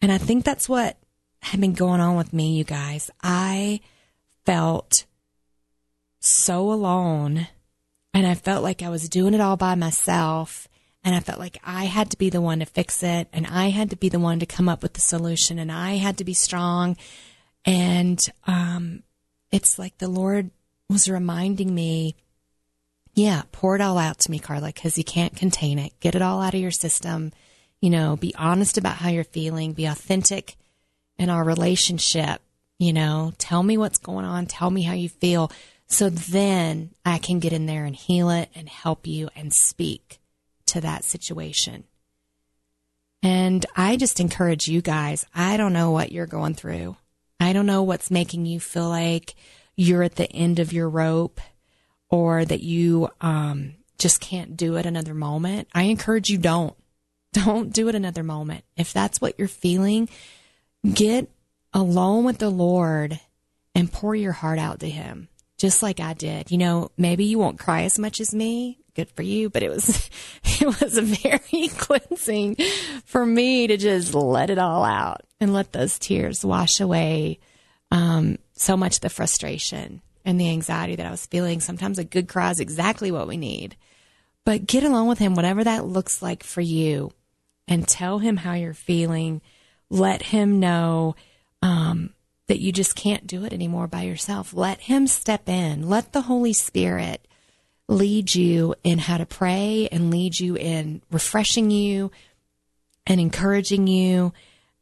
And 0.00 0.12
I 0.12 0.18
think 0.18 0.44
that's 0.44 0.68
what 0.68 0.96
had 1.42 1.60
been 1.60 1.72
going 1.72 2.00
on 2.00 2.16
with 2.16 2.32
me, 2.32 2.56
you 2.56 2.64
guys. 2.64 3.10
I 3.22 3.80
felt 4.44 5.06
so 6.20 6.72
alone 6.72 7.48
and 8.12 8.26
I 8.26 8.34
felt 8.34 8.62
like 8.62 8.82
I 8.82 8.88
was 8.90 9.08
doing 9.08 9.34
it 9.34 9.40
all 9.40 9.56
by 9.56 9.74
myself. 9.74 10.68
And 11.04 11.14
I 11.14 11.20
felt 11.20 11.38
like 11.38 11.60
I 11.62 11.84
had 11.84 12.10
to 12.12 12.18
be 12.18 12.30
the 12.30 12.40
one 12.40 12.60
to 12.60 12.66
fix 12.66 13.02
it 13.02 13.28
and 13.32 13.46
I 13.46 13.68
had 13.68 13.90
to 13.90 13.96
be 13.96 14.08
the 14.08 14.18
one 14.18 14.40
to 14.40 14.46
come 14.46 14.70
up 14.70 14.82
with 14.82 14.94
the 14.94 15.00
solution 15.00 15.58
and 15.58 15.70
I 15.70 15.96
had 15.96 16.16
to 16.18 16.24
be 16.24 16.32
strong. 16.32 16.96
And, 17.66 18.18
um, 18.46 19.02
it's 19.52 19.78
like 19.78 19.98
the 19.98 20.08
Lord 20.08 20.50
was 20.88 21.08
reminding 21.08 21.74
me, 21.74 22.16
yeah, 23.14 23.42
pour 23.52 23.76
it 23.76 23.80
all 23.80 23.98
out 23.98 24.18
to 24.20 24.30
me, 24.30 24.38
Karla, 24.38 24.68
because 24.68 24.98
you 24.98 25.04
can't 25.04 25.36
contain 25.36 25.78
it. 25.78 25.92
Get 26.00 26.14
it 26.14 26.22
all 26.22 26.42
out 26.42 26.54
of 26.54 26.60
your 26.60 26.70
system. 26.70 27.32
You 27.80 27.90
know, 27.90 28.16
be 28.16 28.34
honest 28.36 28.78
about 28.78 28.96
how 28.96 29.10
you're 29.10 29.24
feeling, 29.24 29.72
be 29.72 29.84
authentic 29.84 30.56
in 31.18 31.30
our 31.30 31.44
relationship. 31.44 32.40
You 32.78 32.92
know, 32.92 33.32
tell 33.38 33.62
me 33.62 33.78
what's 33.78 33.98
going 33.98 34.24
on. 34.24 34.46
Tell 34.46 34.70
me 34.70 34.82
how 34.82 34.94
you 34.94 35.08
feel. 35.08 35.52
So 35.86 36.08
then 36.08 36.90
I 37.04 37.18
can 37.18 37.38
get 37.38 37.52
in 37.52 37.66
there 37.66 37.84
and 37.84 37.94
heal 37.94 38.30
it 38.30 38.48
and 38.54 38.68
help 38.68 39.06
you 39.06 39.28
and 39.36 39.52
speak 39.52 40.18
to 40.74 40.80
that 40.80 41.04
situation. 41.04 41.84
And 43.22 43.64
I 43.76 43.96
just 43.96 44.18
encourage 44.18 44.66
you 44.68 44.82
guys, 44.82 45.24
I 45.32 45.56
don't 45.56 45.72
know 45.72 45.92
what 45.92 46.10
you're 46.10 46.26
going 46.26 46.54
through. 46.54 46.96
I 47.38 47.52
don't 47.52 47.66
know 47.66 47.84
what's 47.84 48.10
making 48.10 48.44
you 48.44 48.58
feel 48.58 48.88
like 48.88 49.34
you're 49.76 50.02
at 50.02 50.16
the 50.16 50.30
end 50.30 50.58
of 50.58 50.72
your 50.72 50.88
rope 50.88 51.40
or 52.10 52.44
that 52.44 52.60
you 52.60 53.08
um, 53.20 53.76
just 53.98 54.20
can't 54.20 54.56
do 54.56 54.76
it 54.76 54.84
another 54.84 55.14
moment. 55.14 55.68
I 55.72 55.84
encourage 55.84 56.28
you 56.28 56.38
don't. 56.38 56.76
Don't 57.32 57.72
do 57.72 57.88
it 57.88 57.96
another 57.96 58.22
moment. 58.22 58.62
If 58.76 58.92
that's 58.92 59.20
what 59.20 59.34
you're 59.38 59.48
feeling, 59.48 60.08
get 60.88 61.28
alone 61.72 62.22
with 62.22 62.38
the 62.38 62.48
Lord 62.48 63.18
and 63.74 63.92
pour 63.92 64.14
your 64.14 64.30
heart 64.30 64.60
out 64.60 64.78
to 64.80 64.88
Him, 64.88 65.26
just 65.58 65.82
like 65.82 65.98
I 65.98 66.14
did. 66.14 66.52
You 66.52 66.58
know, 66.58 66.92
maybe 66.96 67.24
you 67.24 67.40
won't 67.40 67.58
cry 67.58 67.82
as 67.82 67.98
much 67.98 68.20
as 68.20 68.32
me. 68.32 68.83
Good 68.94 69.10
for 69.10 69.22
you, 69.22 69.50
but 69.50 69.62
it 69.62 69.70
was 69.70 70.10
it 70.44 70.80
was 70.80 70.98
very 71.22 71.68
cleansing 71.76 72.56
for 73.04 73.24
me 73.24 73.66
to 73.66 73.76
just 73.76 74.14
let 74.14 74.50
it 74.50 74.58
all 74.58 74.84
out 74.84 75.22
and 75.40 75.52
let 75.52 75.72
those 75.72 75.98
tears 75.98 76.44
wash 76.44 76.80
away 76.80 77.38
um, 77.90 78.38
so 78.54 78.76
much 78.76 79.00
the 79.00 79.08
frustration 79.08 80.00
and 80.24 80.40
the 80.40 80.50
anxiety 80.50 80.96
that 80.96 81.06
I 81.06 81.10
was 81.10 81.26
feeling. 81.26 81.60
Sometimes 81.60 81.98
a 81.98 82.04
good 82.04 82.28
cry 82.28 82.50
is 82.50 82.60
exactly 82.60 83.10
what 83.10 83.28
we 83.28 83.36
need. 83.36 83.76
But 84.44 84.66
get 84.66 84.84
along 84.84 85.08
with 85.08 85.18
him, 85.18 85.34
whatever 85.34 85.64
that 85.64 85.86
looks 85.86 86.22
like 86.22 86.42
for 86.42 86.60
you, 86.60 87.12
and 87.66 87.88
tell 87.88 88.18
him 88.18 88.38
how 88.38 88.52
you're 88.52 88.74
feeling. 88.74 89.40
Let 89.90 90.22
him 90.22 90.60
know 90.60 91.16
um, 91.62 92.14
that 92.46 92.60
you 92.60 92.72
just 92.72 92.94
can't 92.94 93.26
do 93.26 93.44
it 93.44 93.52
anymore 93.52 93.86
by 93.86 94.02
yourself. 94.02 94.52
Let 94.52 94.80
Him 94.82 95.06
step 95.06 95.48
in. 95.48 95.88
Let 95.88 96.12
the 96.12 96.22
Holy 96.22 96.52
Spirit 96.52 97.26
lead 97.88 98.34
you 98.34 98.74
in 98.82 98.98
how 98.98 99.18
to 99.18 99.26
pray 99.26 99.88
and 99.92 100.10
lead 100.10 100.38
you 100.38 100.56
in 100.56 101.02
refreshing 101.10 101.70
you 101.70 102.10
and 103.06 103.20
encouraging 103.20 103.86
you 103.86 104.32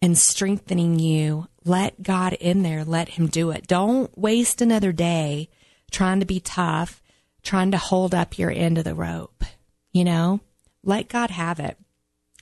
and 0.01 0.17
strengthening 0.17 0.99
you. 0.99 1.49
Let 1.65 2.03
God 2.03 2.33
in 2.35 2.63
there. 2.63 2.85
Let 2.85 3.11
Him 3.11 3.27
do 3.27 3.51
it. 3.51 3.67
Don't 3.67 4.17
waste 4.17 4.61
another 4.61 4.93
day 4.93 5.49
trying 5.91 6.21
to 6.21 6.27
be 6.27 6.41
tough, 6.41 7.03
trying 7.43 7.71
to 7.73 7.79
hold 7.79 8.15
up 8.15 8.39
your 8.39 8.51
end 8.51 8.79
of 8.79 8.85
the 8.85 8.95
rope. 8.95 9.45
You 9.93 10.05
know, 10.05 10.41
let 10.83 11.09
God 11.09 11.31
have 11.31 11.61
it. 11.61 11.77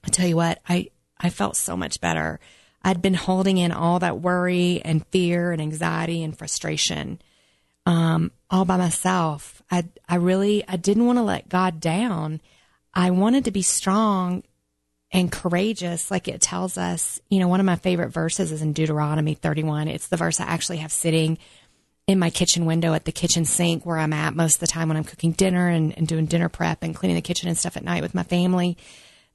I 0.04 0.08
tell 0.08 0.26
you 0.26 0.36
what, 0.36 0.60
I, 0.68 0.90
I 1.18 1.30
felt 1.30 1.56
so 1.56 1.76
much 1.76 2.00
better. 2.00 2.40
I'd 2.82 3.02
been 3.02 3.14
holding 3.14 3.58
in 3.58 3.72
all 3.72 3.98
that 3.98 4.20
worry 4.20 4.80
and 4.82 5.06
fear 5.08 5.52
and 5.52 5.60
anxiety 5.60 6.22
and 6.22 6.36
frustration 6.36 7.20
um, 7.86 8.30
all 8.50 8.64
by 8.64 8.76
myself. 8.76 9.62
I, 9.70 9.84
I 10.08 10.16
really, 10.16 10.64
I 10.66 10.76
didn't 10.76 11.06
want 11.06 11.18
to 11.18 11.22
let 11.22 11.48
God 11.48 11.80
down. 11.80 12.40
I 12.94 13.10
wanted 13.10 13.44
to 13.44 13.50
be 13.50 13.62
strong 13.62 14.42
and 15.12 15.32
courageous, 15.32 16.10
like 16.10 16.28
it 16.28 16.40
tells 16.40 16.78
us. 16.78 17.20
You 17.28 17.40
know, 17.40 17.48
one 17.48 17.60
of 17.60 17.66
my 17.66 17.76
favorite 17.76 18.10
verses 18.10 18.52
is 18.52 18.62
in 18.62 18.72
Deuteronomy 18.72 19.34
31. 19.34 19.88
It's 19.88 20.08
the 20.08 20.16
verse 20.16 20.40
I 20.40 20.44
actually 20.44 20.78
have 20.78 20.92
sitting 20.92 21.38
in 22.06 22.18
my 22.18 22.30
kitchen 22.30 22.66
window 22.66 22.92
at 22.92 23.04
the 23.04 23.12
kitchen 23.12 23.44
sink 23.44 23.86
where 23.86 23.98
I'm 23.98 24.12
at 24.12 24.34
most 24.34 24.54
of 24.54 24.60
the 24.60 24.66
time 24.66 24.88
when 24.88 24.96
I'm 24.96 25.04
cooking 25.04 25.32
dinner 25.32 25.68
and, 25.68 25.96
and 25.96 26.08
doing 26.08 26.26
dinner 26.26 26.48
prep 26.48 26.82
and 26.82 26.94
cleaning 26.94 27.14
the 27.14 27.22
kitchen 27.22 27.48
and 27.48 27.56
stuff 27.56 27.76
at 27.76 27.84
night 27.84 28.02
with 28.02 28.14
my 28.14 28.24
family. 28.24 28.76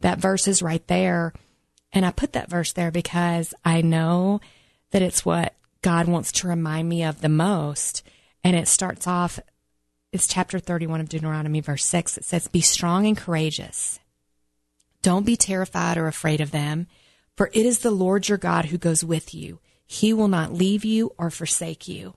That 0.02 0.20
verse 0.20 0.48
is 0.48 0.62
right 0.62 0.86
there. 0.88 1.34
And 1.94 2.06
I 2.06 2.12
put 2.12 2.34
that 2.34 2.50
verse 2.50 2.74
there 2.74 2.92
because 2.92 3.54
I 3.64 3.82
know 3.82 4.42
that 4.92 5.02
it's 5.02 5.26
what 5.26 5.56
God 5.82 6.08
wants 6.08 6.32
to 6.34 6.48
remind 6.48 6.90
me 6.90 7.04
of 7.04 7.22
the 7.22 7.30
most. 7.30 8.04
And 8.46 8.56
it 8.56 8.68
starts 8.68 9.08
off, 9.08 9.40
it's 10.12 10.28
chapter 10.28 10.60
31 10.60 11.02
of 11.02 11.10
Deuteronomy, 11.10 11.62
verse 11.62 11.84
6. 11.86 12.20
It 12.20 12.26
says, 12.26 12.48
Be 12.48 12.62
strong 12.62 13.08
and 13.08 13.18
courageous. 13.18 14.00
Don't 15.02 15.26
be 15.26 15.36
terrified 15.36 15.98
or 15.98 16.06
afraid 16.06 16.40
of 16.40 16.52
them, 16.52 16.86
for 17.36 17.50
it 17.54 17.66
is 17.66 17.80
the 17.80 17.90
Lord 17.90 18.30
your 18.30 18.38
God 18.38 18.66
who 18.66 18.78
goes 18.78 19.04
with 19.04 19.34
you. 19.34 19.60
He 19.88 20.14
will 20.14 20.28
not 20.28 20.54
leave 20.54 20.86
you 20.86 21.12
or 21.18 21.32
forsake 21.32 21.88
you. 21.88 22.14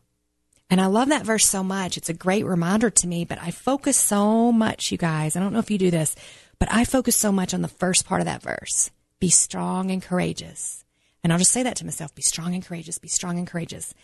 And 0.69 0.83
I 0.83 0.87
love 0.87 1.09
that 1.09 1.25
verse 1.25 1.49
so 1.49 1.65
much. 1.65 1.97
It's 1.97 2.11
a 2.11 2.15
great 2.15 2.45
reminder 2.45 2.91
to 2.91 3.07
me, 3.07 3.25
but 3.25 3.39
I 3.41 3.51
focus 3.51 3.97
so 3.97 4.53
much, 4.53 4.93
you 4.93 4.99
guys. 4.99 5.35
I 5.35 5.41
don't 5.41 5.55
know 5.55 5.61
if 5.61 5.71
you 5.71 5.79
do 5.79 5.91
this, 5.91 6.15
but 6.59 6.69
I 6.71 6.85
focus 6.85 7.17
so 7.17 7.33
much 7.33 7.55
on 7.55 7.63
the 7.63 7.69
first 7.69 8.07
part 8.07 8.21
of 8.21 8.27
that 8.27 8.43
verse. 8.43 8.91
Be 9.19 9.31
strong 9.31 9.91
and 9.91 10.03
courageous. 10.03 10.85
And 11.25 11.33
I'll 11.33 11.39
just 11.39 11.53
say 11.53 11.63
that 11.63 11.77
to 11.77 11.87
myself. 11.87 12.15
Be 12.15 12.23
strong 12.23 12.55
and 12.55 12.65
courageous. 12.65 12.99
Be 12.99 13.09
strong 13.09 13.39
and 13.39 13.47
courageous. 13.47 13.95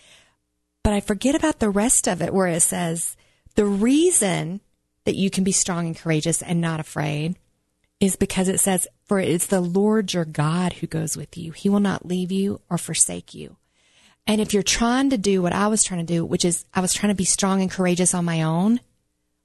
But 0.85 0.93
I 0.93 1.01
forget 1.01 1.35
about 1.35 1.59
the 1.59 1.71
rest 1.71 2.07
of 2.07 2.23
it 2.23 2.33
where 2.33 2.47
it 2.47 2.61
says 2.61 3.17
the 3.57 3.65
reason 3.65 4.61
that 5.05 5.17
you 5.17 5.31
can 5.31 5.43
be 5.43 5.51
strong 5.51 5.87
and 5.87 5.97
courageous 5.97 6.43
and 6.43 6.61
not 6.61 6.79
afraid 6.79 7.37
is 8.01 8.17
because 8.17 8.49
it 8.49 8.61
says, 8.61 8.87
for 9.07 9.19
it's 9.19 9.47
the 9.47 9.61
Lord 9.61 10.13
your 10.13 10.25
God 10.25 10.75
who 10.75 10.87
goes 10.87 11.17
with 11.17 11.37
you. 11.37 11.53
He 11.53 11.69
will 11.69 11.81
not 11.81 12.07
leave 12.07 12.31
you 12.31 12.61
or 12.71 12.79
forsake 12.79 13.35
you. 13.35 13.57
And 14.27 14.41
if 14.41 14.53
you're 14.53 14.63
trying 14.63 15.11
to 15.11 15.19
do 15.19 15.43
what 15.43 15.53
I 15.53 15.69
was 15.69 15.83
trying 15.83 16.07
to 16.07 16.13
do, 16.13 16.25
which 16.25 16.45
is 16.45 16.65
I 16.75 16.81
was 16.81 16.93
trying 16.93 17.13
to 17.13 17.17
be 17.17 17.25
strong 17.25 17.61
and 17.61 17.71
courageous 17.71 18.15
on 18.15 18.25
my 18.25 18.43
own 18.43 18.81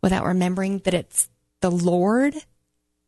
without 0.01 0.25
remembering 0.25 0.79
that 0.79 0.93
it's 0.93 1.29
the 1.61 1.71
Lord 1.71 2.35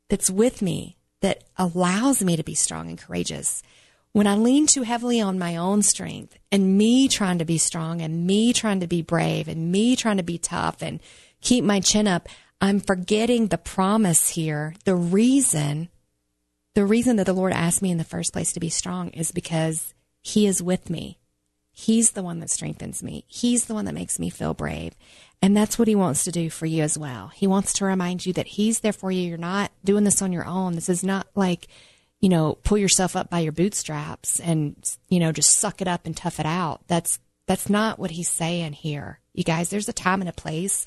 that's 0.10 0.30
with 0.30 0.62
me 0.62 0.98
that 1.22 1.44
allows 1.58 2.24
me 2.24 2.36
to 2.36 2.44
be 2.44 2.56
strong 2.56 2.90
and 2.90 2.98
courageous. 2.98 3.64
When 4.14 4.28
I 4.28 4.36
lean 4.36 4.68
too 4.68 4.84
heavily 4.84 5.22
on 5.22 5.40
my 5.40 5.56
own 5.56 5.84
strength 5.84 6.38
and 6.52 6.78
me 6.78 7.08
trying 7.08 7.38
to 7.38 7.46
be 7.46 7.58
strong 7.58 8.02
and 8.02 8.28
me 8.28 8.52
trying 8.52 8.82
to 8.82 8.88
be 8.88 9.02
brave 9.02 9.48
and 9.48 9.72
me 9.72 9.96
trying 9.96 10.18
to 10.18 10.24
be 10.24 10.38
tough 10.38 10.82
and 10.82 11.00
keep 11.40 11.64
my 11.64 11.80
chin 11.80 12.08
up, 12.08 12.28
I'm 12.60 12.82
forgetting 12.82 13.48
the 13.48 13.58
promise 13.58 14.30
here. 14.30 14.76
The 14.84 14.96
reason, 14.96 15.90
the 16.76 16.86
reason 16.86 17.16
that 17.16 17.26
the 17.26 17.34
Lord 17.34 17.54
asked 17.54 17.82
me 17.82 17.90
in 17.90 17.98
the 17.98 18.04
first 18.04 18.34
place 18.34 18.52
to 18.54 18.60
be 18.60 18.70
strong 18.70 19.10
is 19.10 19.32
because 19.32 19.94
he 20.22 20.46
is 20.46 20.62
with 20.62 20.90
me. 20.90 21.18
He's 21.72 22.12
the 22.12 22.22
one 22.22 22.40
that 22.42 22.50
strengthens 22.50 23.02
me. 23.02 23.24
He's 23.28 23.66
the 23.66 23.74
one 23.74 23.86
that 23.86 23.96
makes 23.96 24.20
me 24.20 24.30
feel 24.30 24.54
brave. 24.54 24.94
And 25.42 25.56
that's 25.56 25.80
what 25.80 25.88
he 25.88 25.96
wants 25.96 26.26
to 26.26 26.32
do 26.32 26.50
for 26.50 26.66
you 26.66 26.84
as 26.84 26.98
well. 26.98 27.30
He 27.30 27.48
wants 27.48 27.74
to 27.74 27.86
remind 27.86 28.26
you 28.26 28.34
that 28.34 28.46
he's 28.46 28.82
there 28.82 28.94
for 28.94 29.10
you. 29.10 29.28
You're 29.28 29.38
not 29.38 29.72
doing 29.84 30.04
this 30.04 30.22
on 30.22 30.34
your 30.34 30.46
own. 30.46 30.74
This 30.74 30.90
is 30.90 31.04
not 31.04 31.28
like, 31.34 31.68
you 32.22 32.30
know, 32.30 32.58
pull 32.64 32.78
yourself 32.78 33.16
up 33.16 33.30
by 33.30 33.40
your 33.40 33.52
bootstraps 33.52 34.40
and, 34.40 34.76
you 35.10 35.20
know, 35.20 35.32
just 35.32 35.58
suck 35.58 35.82
it 35.82 35.88
up 35.88 36.06
and 36.06 36.16
tough 36.16 36.40
it 36.40 36.46
out. 36.46 36.82
That's, 36.88 37.20
that's 37.48 37.70
not 37.70 38.00
what 38.00 38.12
he's 38.12 38.30
saying 38.30 38.74
here. 38.74 39.20
You 39.34 39.44
guys, 39.44 39.70
there's 39.70 39.90
a 39.90 39.94
time 39.94 40.22
and 40.22 40.30
a 40.30 40.34
place 40.34 40.86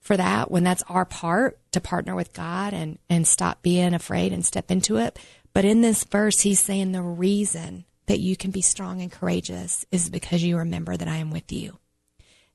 for 0.00 0.16
that 0.16 0.50
when 0.50 0.64
that's 0.64 0.82
our 0.88 1.04
part 1.04 1.58
to 1.72 1.80
partner 1.80 2.14
with 2.14 2.32
God 2.32 2.72
and, 2.72 2.98
and 3.08 3.28
stop 3.28 3.62
being 3.62 3.94
afraid 3.94 4.32
and 4.32 4.44
step 4.44 4.70
into 4.70 4.96
it. 4.96 5.18
But 5.52 5.66
in 5.66 5.82
this 5.82 6.04
verse, 6.04 6.40
he's 6.40 6.60
saying 6.60 6.92
the 6.92 7.02
reason 7.02 7.84
that 8.06 8.20
you 8.20 8.34
can 8.36 8.50
be 8.50 8.62
strong 8.62 9.02
and 9.02 9.12
courageous 9.12 9.84
is 9.92 10.08
because 10.10 10.42
you 10.42 10.56
remember 10.56 10.96
that 10.96 11.08
I 11.08 11.16
am 11.16 11.30
with 11.30 11.52
you 11.52 11.78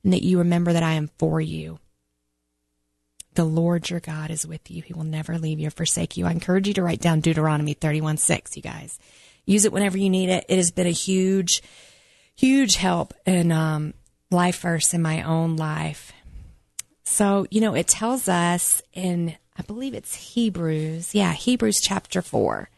and 0.04 0.12
that 0.14 0.24
you 0.24 0.40
remember 0.40 0.74
that 0.74 0.84
I 0.84 0.94
am 0.94 1.10
for 1.20 1.40
you. 1.40 1.80
The 3.38 3.46
Lord 3.46 3.88
your 3.88 4.00
God 4.00 4.32
is 4.32 4.48
with 4.48 4.72
you. 4.72 4.82
He 4.82 4.94
will 4.94 5.04
never 5.04 5.38
leave 5.38 5.60
you 5.60 5.68
or 5.68 5.70
forsake 5.70 6.18
you. 6.18 6.26
I 6.26 6.32
encourage 6.32 6.68
you 6.68 6.74
to 6.74 6.82
write 6.82 7.02
down 7.02 7.20
Deuteronomy 7.20 7.76
31 7.76 8.18
6, 8.18 8.58
you 8.58 8.64
guys. 8.64 8.98
Use 9.46 9.64
it 9.64 9.72
whenever 9.72 9.96
you 9.96 10.10
need 10.10 10.30
it. 10.30 10.44
It 10.50 10.56
has 10.56 10.72
been 10.72 10.88
a 10.88 10.92
huge, 10.92 11.62
huge 12.36 12.78
help 12.78 13.14
in 13.28 13.52
um, 13.52 13.94
life 14.32 14.62
verse 14.62 14.92
in 14.96 15.04
my 15.04 15.22
own 15.22 15.56
life. 15.56 16.14
So, 17.04 17.46
you 17.52 17.62
know, 17.62 17.76
it 17.76 17.88
tells 17.88 18.28
us 18.28 18.82
in, 18.94 19.36
I 19.56 19.62
believe 19.62 19.94
it's 19.94 20.16
Hebrews. 20.16 21.14
Yeah, 21.14 21.34
Hebrews 21.34 21.80
chapter 21.80 22.24
4 22.24 22.72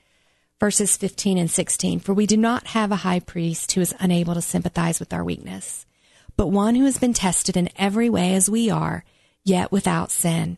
verses 0.60 0.98
15 0.98 1.38
and 1.38 1.50
16. 1.50 2.02
For 2.02 2.14
we 2.14 2.26
do 2.26 2.36
not 2.36 2.68
have 2.68 2.92
a 2.92 2.98
high 2.98 3.22
priest 3.22 3.72
who 3.72 3.80
is 3.80 3.96
unable 4.02 4.34
to 4.34 4.42
sympathize 4.42 5.00
with 5.00 5.14
our 5.14 5.24
weakness, 5.24 5.86
but 6.36 6.48
one 6.48 6.76
who 6.76 6.84
has 6.84 6.98
been 6.98 7.14
tested 7.14 7.56
in 7.56 7.70
every 7.78 8.10
way 8.10 8.36
as 8.36 8.50
we 8.50 8.70
are, 8.70 9.06
yet 9.44 9.72
without 9.72 10.12
sin. 10.12 10.58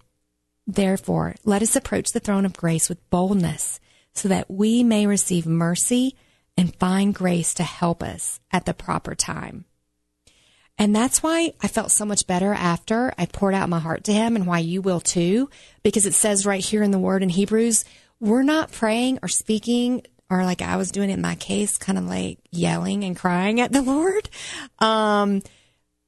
Therefore, 0.68 1.36
let 1.44 1.62
us 1.62 1.76
approach 1.76 2.12
the 2.12 2.20
throne 2.20 2.46
of 2.46 2.58
grace 2.58 2.90
with 2.90 3.10
boldness 3.10 3.80
so 4.14 4.28
that 4.30 4.50
we 4.50 4.84
may 4.84 5.08
receive 5.08 5.46
mercy 5.46 6.16
and 6.58 6.76
find 6.76 7.16
grace 7.16 7.54
to 7.56 7.64
help 7.64 8.04
us 8.04 8.40
at 8.52 8.66
the 8.66 8.74
proper 8.74 9.16
time. 9.16 9.66
And 10.78 10.96
that's 10.96 11.22
why 11.22 11.54
I 11.62 11.68
felt 11.68 11.92
so 11.92 12.06
much 12.06 12.28
better 12.28 12.54
after 12.54 13.14
I 13.18 13.26
poured 13.26 13.54
out 13.54 13.70
my 13.70 13.80
heart 13.80 14.04
to 14.06 14.14
him 14.14 14.36
and 14.36 14.48
why 14.48 14.60
you 14.60 14.82
will 14.82 15.00
too, 15.00 15.50
because 15.84 16.06
it 16.06 16.14
says 16.14 16.46
right 16.46 16.64
here 16.64 16.84
in 16.84 16.92
the 16.92 17.00
word 17.00 17.24
in 17.24 17.30
Hebrews, 17.30 17.86
we're 18.20 18.44
not 18.44 18.72
praying 18.72 19.20
or 19.22 19.28
speaking 19.28 20.04
or 20.30 20.46
like 20.46 20.62
I 20.62 20.78
was 20.78 20.92
doing 20.92 21.10
in 21.10 21.22
my 21.22 21.36
case, 21.36 21.78
kind 21.78 21.98
of 21.98 22.06
like 22.06 22.40
yelling 22.52 23.04
and 23.04 23.18
crying 23.18 23.60
at 23.60 23.72
the 23.72 23.82
Lord. 23.84 24.30
Um, 24.80 25.42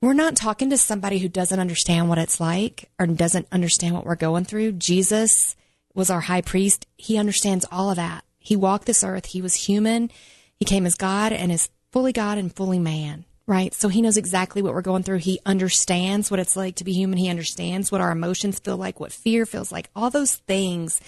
we're 0.03 0.13
not 0.13 0.35
talking 0.35 0.69
to 0.69 0.77
somebody 0.77 1.19
who 1.19 1.29
doesn't 1.29 1.61
understand 1.61 2.09
what 2.09 2.17
it's 2.17 2.41
like 2.41 2.89
or 2.99 3.07
doesn't 3.07 3.47
understand 3.53 3.95
what 3.95 4.05
we're 4.05 4.15
going 4.15 4.43
through. 4.43 4.73
Jesus 4.73 5.55
was 5.93 6.09
our 6.09 6.19
high 6.19 6.41
priest. 6.41 6.85
He 6.97 7.17
understands 7.17 7.65
all 7.71 7.89
of 7.89 7.95
that. 7.95 8.25
He 8.37 8.57
walked 8.57 8.85
this 8.85 9.03
earth. 9.03 9.27
He 9.27 9.41
was 9.41 9.53
human. 9.53 10.11
He 10.57 10.65
came 10.65 10.85
as 10.85 10.95
God 10.95 11.31
and 11.31 11.53
is 11.53 11.69
fully 11.93 12.11
God 12.11 12.37
and 12.37 12.53
fully 12.53 12.79
man, 12.79 13.23
right? 13.47 13.73
So 13.73 13.87
he 13.87 14.01
knows 14.01 14.17
exactly 14.17 14.61
what 14.61 14.73
we're 14.73 14.81
going 14.81 15.03
through. 15.03 15.19
He 15.19 15.39
understands 15.45 16.29
what 16.29 16.39
it's 16.41 16.57
like 16.57 16.75
to 16.75 16.83
be 16.83 16.91
human. 16.91 17.17
He 17.17 17.29
understands 17.29 17.89
what 17.89 18.01
our 18.01 18.11
emotions 18.11 18.59
feel 18.59 18.75
like, 18.75 18.99
what 18.99 19.13
fear 19.13 19.45
feels 19.45 19.71
like, 19.71 19.89
all 19.95 20.09
those 20.09 20.35
things 20.35 20.99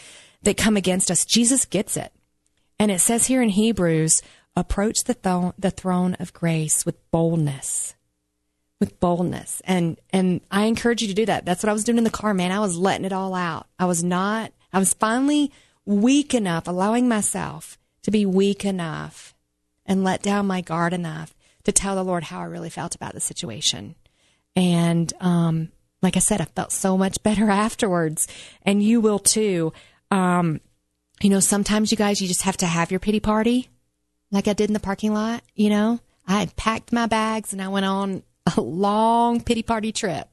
that 0.43 0.55
come 0.55 0.77
against 0.77 1.11
us. 1.11 1.25
Jesus 1.25 1.65
gets 1.65 1.97
it. 1.97 2.13
And 2.79 2.89
it 2.91 3.01
says 3.01 3.27
here 3.27 3.41
in 3.41 3.49
Hebrews, 3.49 4.21
approach 4.55 5.03
the, 5.05 5.15
th- 5.15 5.53
the 5.59 5.71
throne 5.71 6.15
of 6.17 6.31
grace 6.31 6.85
with 6.85 6.95
boldness. 7.11 7.95
With 8.79 8.99
boldness. 8.99 9.61
And, 9.65 9.97
and 10.11 10.41
I 10.51 10.65
encourage 10.65 11.01
you 11.01 11.07
to 11.07 11.13
do 11.13 11.25
that. 11.27 11.45
That's 11.45 11.63
what 11.63 11.69
I 11.69 11.73
was 11.73 11.83
doing 11.83 11.97
in 11.97 12.03
the 12.03 12.09
car, 12.09 12.33
man. 12.33 12.51
I 12.51 12.59
was 12.59 12.77
letting 12.77 13.05
it 13.05 13.13
all 13.13 13.33
out. 13.33 13.67
I 13.79 13.85
was 13.85 14.03
not, 14.03 14.51
I 14.73 14.79
was 14.79 14.93
finally 14.93 15.51
weak 15.85 16.33
enough, 16.33 16.67
allowing 16.67 17.07
myself 17.07 17.77
to 18.03 18.11
be 18.11 18.25
weak 18.25 18.65
enough 18.65 19.33
and 19.85 20.03
let 20.03 20.21
down 20.21 20.47
my 20.47 20.61
guard 20.61 20.93
enough 20.93 21.35
to 21.63 21.71
tell 21.71 21.95
the 21.95 22.03
Lord 22.03 22.25
how 22.25 22.41
I 22.41 22.45
really 22.45 22.69
felt 22.69 22.95
about 22.95 23.13
the 23.13 23.19
situation. 23.19 23.95
And, 24.55 25.11
um, 25.19 25.71
like 26.01 26.15
I 26.15 26.19
said, 26.19 26.39
I 26.39 26.45
felt 26.45 26.71
so 26.71 26.97
much 26.97 27.21
better 27.23 27.49
afterwards, 27.65 28.27
and 28.61 28.83
you 28.83 29.01
will 29.01 29.19
too. 29.19 29.73
Um, 30.11 30.61
you 31.21 31.29
know, 31.29 31.39
sometimes 31.39 31.91
you 31.91 31.97
guys, 31.97 32.21
you 32.21 32.27
just 32.27 32.43
have 32.43 32.57
to 32.57 32.65
have 32.65 32.91
your 32.91 32.99
pity 32.99 33.19
party 33.19 33.69
like 34.31 34.47
I 34.47 34.53
did 34.53 34.69
in 34.69 34.73
the 34.73 34.79
parking 34.79 35.13
lot. 35.13 35.43
You 35.55 35.69
know, 35.69 35.99
I 36.27 36.39
had 36.39 36.55
packed 36.55 36.91
my 36.91 37.07
bags 37.07 37.53
and 37.53 37.61
I 37.61 37.69
went 37.69 37.85
on 37.85 38.23
a 38.55 38.61
long 38.61 39.41
pity 39.41 39.63
party 39.63 39.91
trip. 39.91 40.27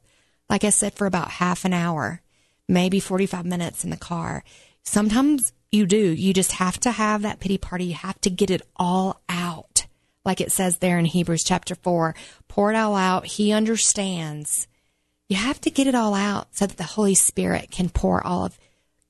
Like 0.48 0.64
I 0.64 0.70
said, 0.70 0.94
for 0.94 1.06
about 1.06 1.30
half 1.30 1.64
an 1.64 1.72
hour, 1.72 2.20
maybe 2.68 3.00
45 3.00 3.46
minutes 3.46 3.84
in 3.84 3.90
the 3.90 3.96
car. 3.96 4.44
Sometimes 4.82 5.52
you 5.70 5.86
do. 5.86 5.96
You 5.96 6.34
just 6.34 6.52
have 6.52 6.78
to 6.80 6.90
have 6.90 7.22
that 7.22 7.40
pity 7.40 7.58
party. 7.58 7.86
You 7.86 7.94
have 7.94 8.20
to 8.22 8.30
get 8.30 8.50
it 8.50 8.62
all 8.76 9.20
out. 9.28 9.86
Like 10.24 10.40
it 10.40 10.52
says 10.52 10.78
there 10.78 10.98
in 10.98 11.06
Hebrews 11.06 11.42
chapter 11.42 11.74
4, 11.74 12.14
pour 12.48 12.72
it 12.72 12.76
all 12.76 12.94
out. 12.94 13.26
He 13.26 13.52
understands. 13.52 14.68
You 15.28 15.36
have 15.36 15.60
to 15.62 15.70
get 15.70 15.86
it 15.86 15.94
all 15.94 16.14
out 16.14 16.54
so 16.54 16.66
that 16.66 16.76
the 16.76 16.84
Holy 16.84 17.14
Spirit 17.14 17.70
can 17.70 17.88
pour 17.88 18.24
all 18.24 18.44
of 18.44 18.58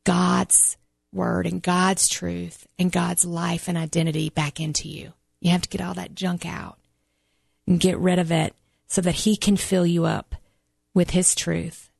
God's 0.04 0.76
word 1.12 1.46
and 1.46 1.60
God's 1.60 2.08
truth 2.08 2.66
and 2.78 2.90
God's 2.90 3.24
life 3.24 3.68
and 3.68 3.76
identity 3.76 4.30
back 4.30 4.60
into 4.60 4.88
you. 4.88 5.12
You 5.40 5.50
have 5.50 5.62
to 5.62 5.68
get 5.68 5.80
all 5.80 5.94
that 5.94 6.14
junk 6.14 6.46
out 6.46 6.78
and 7.66 7.80
get 7.80 7.98
rid 7.98 8.18
of 8.18 8.30
it 8.30 8.54
so 8.92 9.00
that 9.00 9.14
He 9.14 9.36
can 9.36 9.56
fill 9.56 9.86
you 9.86 10.04
up 10.04 10.34
with 10.94 11.10
His 11.10 11.34
truth 11.34 11.90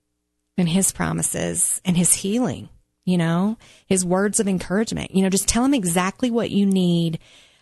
and 0.58 0.68
His 0.68 0.92
promises 0.92 1.80
and 1.84 1.96
His 1.96 2.12
healing, 2.12 2.68
you 3.04 3.18
know, 3.18 3.56
his 3.88 4.04
words 4.04 4.38
of 4.38 4.46
encouragement. 4.46 5.11
You 5.14 5.22
know, 5.22 5.30
just 5.30 5.49
tell 5.49 5.64
him 5.64 5.75
exactly 5.75 6.30
what 6.30 6.50
you 6.50 6.66
need. 6.66 7.18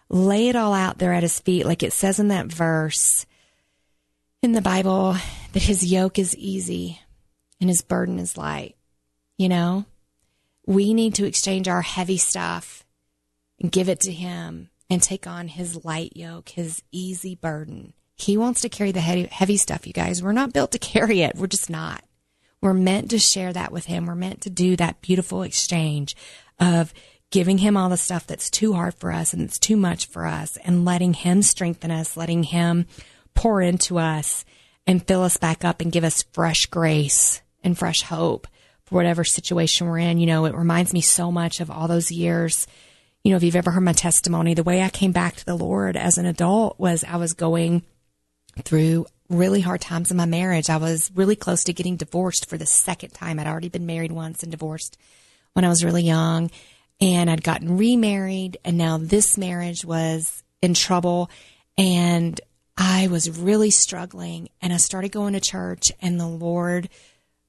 Lay 0.09 0.49
it 0.49 0.57
all 0.57 0.75
out 0.75 0.99
there 0.99 1.13
at 1.13 1.23
his 1.23 1.39
feet, 1.39 1.65
like 1.65 1.83
it 1.83 1.93
says 1.93 2.19
in 2.19 2.29
that 2.29 2.47
verse 2.47 3.25
in 4.43 4.53
the 4.53 4.61
Bible 4.61 5.17
that 5.53 5.63
his 5.63 5.91
yoke 5.91 6.19
is 6.19 6.37
easy 6.37 7.01
and 7.61 7.71
his 7.71 7.83
burden 7.83 8.19
is 8.19 8.37
light. 8.37 8.77
You 9.39 9.49
know, 9.49 9.87
we 10.67 10.93
need 10.93 11.15
to 11.15 11.27
exchange 11.27 11.69
our 11.69 11.83
heavy 11.83 12.19
stuff 12.19 12.85
and 13.61 13.73
give 13.73 13.89
it 13.89 14.01
to 14.01 14.13
him 14.13 14.71
and 14.91 15.03
take 15.03 15.27
on 15.27 15.49
his 15.49 15.85
light 15.85 16.17
yoke, 16.17 16.51
his 16.51 16.83
easy 16.91 17.35
burden. 17.35 17.95
He 18.21 18.37
wants 18.37 18.61
to 18.63 18.69
carry 18.69 18.93
the 18.93 19.01
heavy, 19.01 19.27
heavy 19.27 19.57
stuff, 19.57 19.87
you 19.87 19.93
guys. 19.93 20.23
We're 20.23 20.33
not 20.33 20.53
built 20.53 20.73
to 20.73 20.79
carry 20.79 21.23
it. 21.23 21.37
We're 21.37 21.47
just 21.47 21.71
not. 21.71 22.05
We're 22.61 22.75
meant 22.75 23.11
to 23.11 23.19
share 23.19 23.53
that 23.53 23.73
with 23.73 23.87
him. 23.87 24.07
We're 24.07 24.15
meant 24.15 24.43
to 24.43 24.51
do 24.51 24.77
that 24.77 25.01
beautiful 25.01 25.43
exchange 25.43 26.15
of 26.59 26.93
giving 27.31 27.59
him 27.59 27.77
all 27.77 27.89
the 27.89 27.97
stuff 27.97 28.27
that's 28.27 28.51
too 28.51 28.75
hard 28.75 28.95
for 28.95 29.13
us 29.13 29.33
and 29.33 29.41
it's 29.41 29.59
too 29.59 29.77
much 29.77 30.07
for 30.07 30.27
us 30.27 30.59
and 30.59 30.85
letting 30.85 31.15
him 31.15 31.43
strengthen 31.43 31.91
us, 31.91 32.17
letting 32.17 32.43
him 32.43 32.87
pour 33.35 33.63
into 33.63 33.99
us 33.99 34.45
and 34.87 35.07
fill 35.07 35.23
us 35.23 35.37
back 35.37 35.65
up 35.65 35.81
and 35.81 35.93
give 35.93 36.05
us 36.05 36.25
fresh 36.33 36.67
grace 36.67 37.41
and 37.63 37.79
fresh 37.79 38.03
hope 38.03 38.47
for 38.85 38.97
whatever 38.97 39.25
situation 39.25 39.87
we're 39.87 39.99
in. 39.99 40.19
You 40.19 40.27
know, 40.27 40.45
it 40.45 40.55
reminds 40.55 40.93
me 40.93 41.01
so 41.01 41.31
much 41.31 41.61
of 41.61 41.71
all 41.71 41.89
those 41.89 42.11
years. 42.11 42.67
You 43.23 43.31
know, 43.31 43.37
if 43.37 43.43
you've 43.43 43.57
ever 43.57 43.71
heard 43.71 43.83
my 43.83 43.93
testimony, 43.93 44.55
the 44.55 44.65
way 44.65 44.83
I 44.83 44.89
came 44.89 45.13
back 45.13 45.37
to 45.37 45.47
the 45.47 45.57
Lord 45.57 45.97
as 45.97 46.19
an 46.19 46.27
adult 46.27 46.79
was 46.79 47.05
I 47.05 47.17
was 47.17 47.33
going 47.33 47.83
through 48.65 49.07
really 49.31 49.61
hard 49.61 49.81
times 49.81 50.11
in 50.11 50.17
my 50.17 50.27
marriage. 50.27 50.69
I 50.69 50.77
was 50.77 51.11
really 51.15 51.37
close 51.37 51.65
to 51.65 51.73
getting 51.73 51.97
divorced 51.97 52.51
for 52.51 52.59
the 52.59 52.67
second 52.67 53.11
time. 53.11 53.39
I'd 53.39 53.47
already 53.47 53.69
been 53.69 53.87
married 53.87 54.13
once 54.13 54.43
and 54.43 54.51
divorced 54.51 54.99
when 55.53 55.65
I 55.65 55.69
was 55.69 55.85
really 55.85 56.03
young. 56.03 56.51
And 57.01 57.31
I'd 57.31 57.45
gotten 57.45 57.79
remarried. 57.79 58.59
And 58.65 58.77
now 58.77 58.99
this 58.99 59.39
marriage 59.39 59.85
was 59.85 60.43
in 60.61 60.75
trouble. 60.75 61.31
And 61.79 62.39
I 62.77 63.07
was 63.07 63.39
really 63.39 63.71
struggling. 63.71 64.51
And 64.61 64.73
I 64.73 64.77
started 64.77 65.13
going 65.13 65.33
to 65.33 65.41
church. 65.41 65.93
And 66.03 66.21
the 66.21 66.27
Lord 66.27 66.91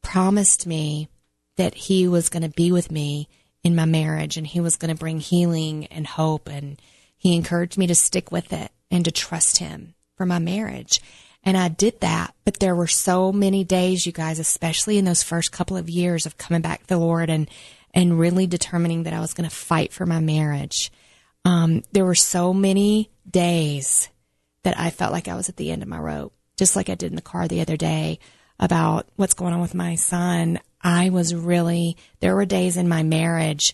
promised 0.02 0.66
me 0.68 1.10
that 1.58 1.74
He 1.74 2.08
was 2.08 2.30
going 2.30 2.44
to 2.44 2.50
be 2.50 2.72
with 2.72 2.92
me 2.92 3.28
in 3.64 3.76
my 3.76 3.86
marriage 3.86 4.38
and 4.38 4.48
He 4.48 4.62
was 4.62 4.78
going 4.78 4.94
to 4.94 5.00
bring 5.00 5.20
healing 5.20 5.88
and 5.88 6.08
hope. 6.08 6.48
And 6.48 6.80
He 7.18 7.36
encouraged 7.36 7.78
me 7.78 7.88
to 7.88 7.96
stick 7.96 8.32
with 8.32 8.54
it 8.54 8.72
and 8.90 9.04
to 9.04 9.12
trust 9.12 9.58
Him 9.58 9.96
for 10.22 10.28
my 10.28 10.38
marriage. 10.38 11.02
And 11.44 11.58
I 11.58 11.68
did 11.68 12.00
that. 12.02 12.36
But 12.46 12.60
there 12.60 12.76
were 12.76 12.86
so 12.86 13.32
many 13.32 13.64
days, 13.64 14.06
you 14.06 14.12
guys, 14.12 14.38
especially 14.38 15.00
in 15.00 15.06
those 15.06 15.24
first 15.24 15.52
couple 15.52 15.78
of 15.78 15.90
years 15.90 16.28
of 16.28 16.38
coming 16.38 16.62
back 16.62 16.82
to 16.82 16.88
the 16.90 16.98
Lord 17.00 17.32
and, 17.32 17.50
and 17.92 18.20
really 18.20 18.46
determining 18.46 19.02
that 19.04 19.14
I 19.14 19.20
was 19.20 19.34
going 19.34 19.50
to 19.50 19.56
fight 19.56 19.92
for 19.92 20.06
my 20.06 20.20
marriage. 20.20 20.92
Um, 21.44 21.82
there 21.92 22.06
were 22.06 22.14
so 22.14 22.54
many 22.54 23.10
days 23.28 24.10
that 24.62 24.80
I 24.80 24.92
felt 24.92 25.12
like 25.12 25.28
I 25.28 25.34
was 25.34 25.50
at 25.50 25.58
the 25.58 25.72
end 25.72 25.82
of 25.82 25.90
my 25.90 25.98
rope, 25.98 26.36
just 26.56 26.76
like 26.76 26.88
I 26.88 26.94
did 26.94 27.12
in 27.12 27.16
the 27.16 27.24
car 27.24 27.48
the 27.48 27.62
other 27.62 27.78
day 27.78 28.20
about 28.60 29.08
what's 29.16 29.34
going 29.34 29.56
on 29.56 29.62
with 29.62 29.74
my 29.74 29.96
son. 29.96 30.60
I 30.84 31.10
was 31.10 31.34
really, 31.34 31.98
there 32.20 32.36
were 32.36 32.46
days 32.46 32.78
in 32.78 32.88
my 32.88 33.02
marriage 33.02 33.74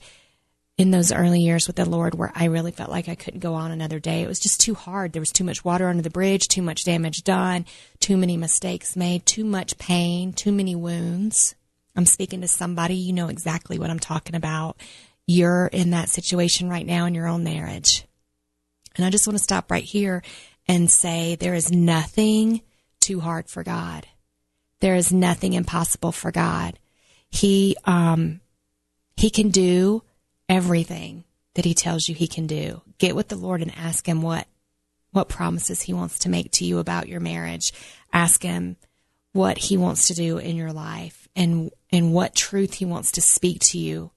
in 0.78 0.92
those 0.92 1.12
early 1.12 1.42
years 1.42 1.66
with 1.66 1.76
the 1.76 1.90
Lord 1.90 2.14
where 2.14 2.32
I 2.36 2.46
really 2.46 2.72
felt 2.72 2.92
like 2.92 3.10
I 3.10 3.16
couldn't 3.16 3.40
go 3.40 3.56
on 3.56 3.72
another 3.72 4.00
day. 4.00 4.22
It 4.22 4.28
was 4.28 4.40
just 4.40 4.62
too 4.62 4.76
hard. 4.76 5.12
There 5.12 5.22
was 5.22 5.32
too 5.32 5.44
much 5.44 5.66
water 5.66 5.90
under 5.90 6.04
the 6.04 6.10
bridge, 6.12 6.48
too 6.48 6.62
much 6.62 6.84
damage 6.84 7.24
done, 7.24 7.66
too 8.00 8.16
many 8.16 8.38
mistakes 8.38 8.96
made, 8.96 9.26
too 9.26 9.44
much 9.44 9.78
pain, 9.80 10.34
too 10.34 10.52
many 10.52 10.76
wounds. 10.76 11.56
I'm 11.96 12.06
speaking 12.06 12.42
to 12.42 12.48
somebody, 12.48 12.94
you 12.94 13.12
know 13.12 13.28
exactly 13.28 13.80
what 13.80 13.90
I'm 13.90 14.00
talking 14.00 14.36
about. 14.36 14.78
You're 15.26 15.66
in 15.66 15.90
that 15.92 16.10
situation 16.10 16.70
right 16.70 16.86
now 16.86 17.06
in 17.06 17.16
your 17.16 17.28
own 17.28 17.44
marriage. 17.44 18.06
And 18.96 19.06
I 19.06 19.10
just 19.10 19.26
want 19.26 19.38
to 19.38 19.44
stop 19.44 19.72
right 19.72 19.84
here 19.84 20.22
and 20.68 20.92
say 20.92 21.36
there 21.36 21.56
is 21.56 21.72
nothing 21.72 22.62
too 23.00 23.20
hard 23.20 23.50
for 23.50 23.64
God. 23.64 24.06
There 24.80 24.96
is 24.96 25.12
nothing 25.12 25.54
impossible 25.54 26.12
for 26.12 26.32
God. 26.32 26.78
He, 27.30 27.76
um, 27.86 28.42
he 29.16 29.32
can 29.32 29.50
do 29.50 30.04
everything 30.50 31.24
that 31.56 31.66
he 31.66 31.74
tells 31.74 32.08
you 32.08 32.16
he 32.16 32.28
can 32.28 32.48
do. 32.48 32.82
Get 32.98 33.16
with 33.16 33.28
the 33.28 33.36
Lord 33.36 33.62
and 33.62 33.74
ask 33.76 34.06
him 34.08 34.22
what 34.22 34.48
what 35.12 35.30
promises 35.30 35.82
he 35.82 35.94
wants 35.94 36.20
to 36.20 36.30
make 36.30 36.52
to 36.52 36.66
you 36.66 36.80
about 36.80 37.08
your 37.08 37.20
marriage. 37.20 37.72
Ask 38.14 38.44
him 38.44 38.76
what 39.32 39.58
he 39.58 39.78
wants 39.78 40.08
to 40.08 40.14
do 40.14 40.38
in 40.38 40.56
your 40.56 40.74
life 40.74 41.28
and 41.36 41.72
and 41.92 42.14
what 42.14 42.36
truth 42.36 42.76
he 42.76 42.86
wants 42.86 43.14
to 43.14 43.22
speak 43.22 43.60
to 43.62 43.80
you 43.80 44.12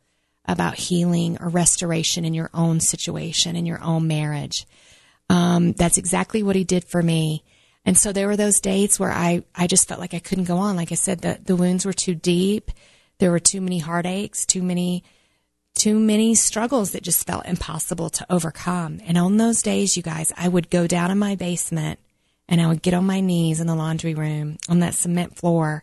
about 0.44 0.74
healing 0.74 1.38
or 1.40 1.48
restoration 1.48 2.24
in 2.24 2.34
your 2.34 2.50
own 2.52 2.80
situation 2.80 3.56
in 3.56 3.66
your 3.66 3.82
own 3.82 4.06
marriage. 4.06 4.66
Um, 5.28 5.72
that's 5.72 5.98
exactly 5.98 6.42
what 6.42 6.56
he 6.56 6.64
did 6.64 6.84
for 6.84 7.02
me. 7.02 7.44
And 7.84 7.96
so 7.96 8.12
there 8.12 8.26
were 8.26 8.36
those 8.36 8.60
days 8.60 8.98
where 8.98 9.12
I, 9.12 9.44
I 9.54 9.66
just 9.66 9.88
felt 9.88 10.00
like 10.00 10.12
I 10.12 10.18
couldn't 10.18 10.44
go 10.44 10.56
on. 10.56 10.76
Like 10.76 10.92
I 10.92 10.96
said, 10.96 11.20
the, 11.20 11.38
the 11.42 11.56
wounds 11.56 11.86
were 11.86 11.92
too 11.92 12.14
deep. 12.14 12.70
There 13.18 13.30
were 13.30 13.38
too 13.38 13.60
many 13.60 13.78
heartaches, 13.78 14.44
too 14.44 14.62
many 14.62 15.04
too 15.80 15.98
many 15.98 16.34
struggles 16.34 16.90
that 16.90 17.02
just 17.02 17.26
felt 17.26 17.46
impossible 17.46 18.10
to 18.10 18.26
overcome. 18.28 19.00
And 19.06 19.16
on 19.16 19.38
those 19.38 19.62
days, 19.62 19.96
you 19.96 20.02
guys, 20.02 20.30
I 20.36 20.46
would 20.46 20.68
go 20.68 20.86
down 20.86 21.10
in 21.10 21.18
my 21.18 21.36
basement 21.36 21.98
and 22.50 22.60
I 22.60 22.66
would 22.66 22.82
get 22.82 22.92
on 22.92 23.06
my 23.06 23.20
knees 23.20 23.60
in 23.60 23.66
the 23.66 23.74
laundry 23.74 24.14
room 24.14 24.58
on 24.68 24.80
that 24.80 24.92
cement 24.92 25.38
floor 25.38 25.82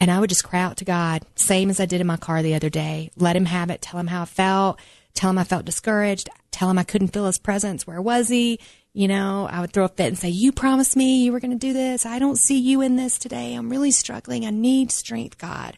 and 0.00 0.10
I 0.10 0.18
would 0.18 0.28
just 0.28 0.42
cry 0.42 0.60
out 0.60 0.78
to 0.78 0.84
God, 0.84 1.22
same 1.36 1.70
as 1.70 1.78
I 1.78 1.86
did 1.86 2.00
in 2.00 2.06
my 2.06 2.16
car 2.16 2.42
the 2.42 2.56
other 2.56 2.68
day. 2.68 3.10
Let 3.16 3.36
him 3.36 3.44
have 3.44 3.70
it, 3.70 3.80
tell 3.80 4.00
him 4.00 4.08
how 4.08 4.22
I 4.22 4.24
felt, 4.26 4.80
tell 5.14 5.30
him 5.30 5.38
I 5.38 5.44
felt 5.44 5.64
discouraged, 5.64 6.28
tell 6.50 6.68
him 6.68 6.78
I 6.78 6.84
couldn't 6.84 7.12
feel 7.12 7.26
his 7.26 7.38
presence. 7.38 7.86
Where 7.86 8.02
was 8.02 8.28
he? 8.28 8.58
You 8.92 9.06
know, 9.06 9.48
I 9.48 9.60
would 9.60 9.72
throw 9.72 9.84
a 9.84 9.88
fit 9.88 10.08
and 10.08 10.18
say, 10.18 10.30
You 10.30 10.50
promised 10.50 10.96
me 10.96 11.22
you 11.22 11.30
were 11.30 11.38
going 11.38 11.52
to 11.52 11.56
do 11.56 11.72
this. 11.72 12.04
I 12.04 12.18
don't 12.18 12.38
see 12.38 12.58
you 12.58 12.80
in 12.80 12.96
this 12.96 13.18
today. 13.18 13.54
I'm 13.54 13.70
really 13.70 13.92
struggling. 13.92 14.44
I 14.44 14.50
need 14.50 14.90
strength, 14.90 15.38
God. 15.38 15.76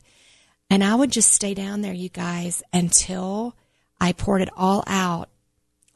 And 0.70 0.85
I 0.85 0.94
would 0.94 1.11
just 1.11 1.33
stay 1.33 1.52
down 1.52 1.80
there, 1.80 1.92
you 1.92 2.09
guys, 2.09 2.62
until 2.72 3.56
I 4.00 4.12
poured 4.12 4.42
it 4.42 4.50
all 4.56 4.85
out, 4.87 5.28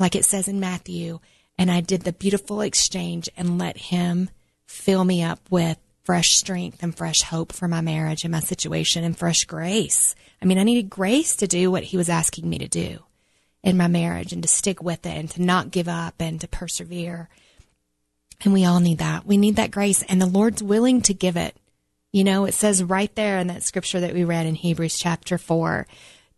like 0.00 0.16
it 0.16 0.24
says 0.24 0.48
in 0.48 0.58
Matthew, 0.58 1.20
and 1.56 1.70
I 1.70 1.80
did 1.80 2.02
the 2.02 2.12
beautiful 2.12 2.60
exchange 2.60 3.28
and 3.36 3.58
let 3.58 3.76
him 3.76 4.28
fill 4.66 5.04
me 5.04 5.22
up 5.22 5.38
with 5.48 5.78
fresh 6.02 6.30
strength 6.30 6.82
and 6.82 6.94
fresh 6.94 7.22
hope 7.22 7.52
for 7.52 7.68
my 7.68 7.80
marriage 7.80 8.24
and 8.24 8.32
my 8.32 8.40
situation 8.40 9.04
and 9.04 9.16
fresh 9.16 9.44
grace. 9.44 10.14
I 10.42 10.46
mean, 10.46 10.58
I 10.58 10.64
needed 10.64 10.90
grace 10.90 11.36
to 11.36 11.46
do 11.46 11.70
what 11.70 11.84
he 11.84 11.96
was 11.96 12.08
asking 12.08 12.48
me 12.48 12.58
to 12.58 12.68
do 12.68 12.98
in 13.62 13.76
my 13.76 13.88
marriage 13.88 14.32
and 14.32 14.42
to 14.42 14.48
stick 14.48 14.82
with 14.82 15.06
it 15.06 15.16
and 15.16 15.30
to 15.30 15.40
not 15.40 15.70
give 15.70 15.88
up 15.88 16.14
and 16.18 16.40
to 16.40 16.48
persevere. 16.48 17.28
And 18.42 18.52
we 18.52 18.66
all 18.66 18.80
need 18.80 18.98
that. 18.98 19.24
We 19.24 19.38
need 19.38 19.56
that 19.56 19.70
grace 19.70 20.02
and 20.02 20.20
the 20.20 20.26
Lord's 20.26 20.62
willing 20.62 21.00
to 21.02 21.14
give 21.14 21.36
it. 21.36 21.56
You 22.14 22.22
know, 22.22 22.44
it 22.44 22.54
says 22.54 22.80
right 22.80 23.12
there 23.16 23.38
in 23.38 23.48
that 23.48 23.64
scripture 23.64 23.98
that 23.98 24.14
we 24.14 24.22
read 24.22 24.46
in 24.46 24.54
Hebrews 24.54 24.96
chapter 24.96 25.36
4 25.36 25.84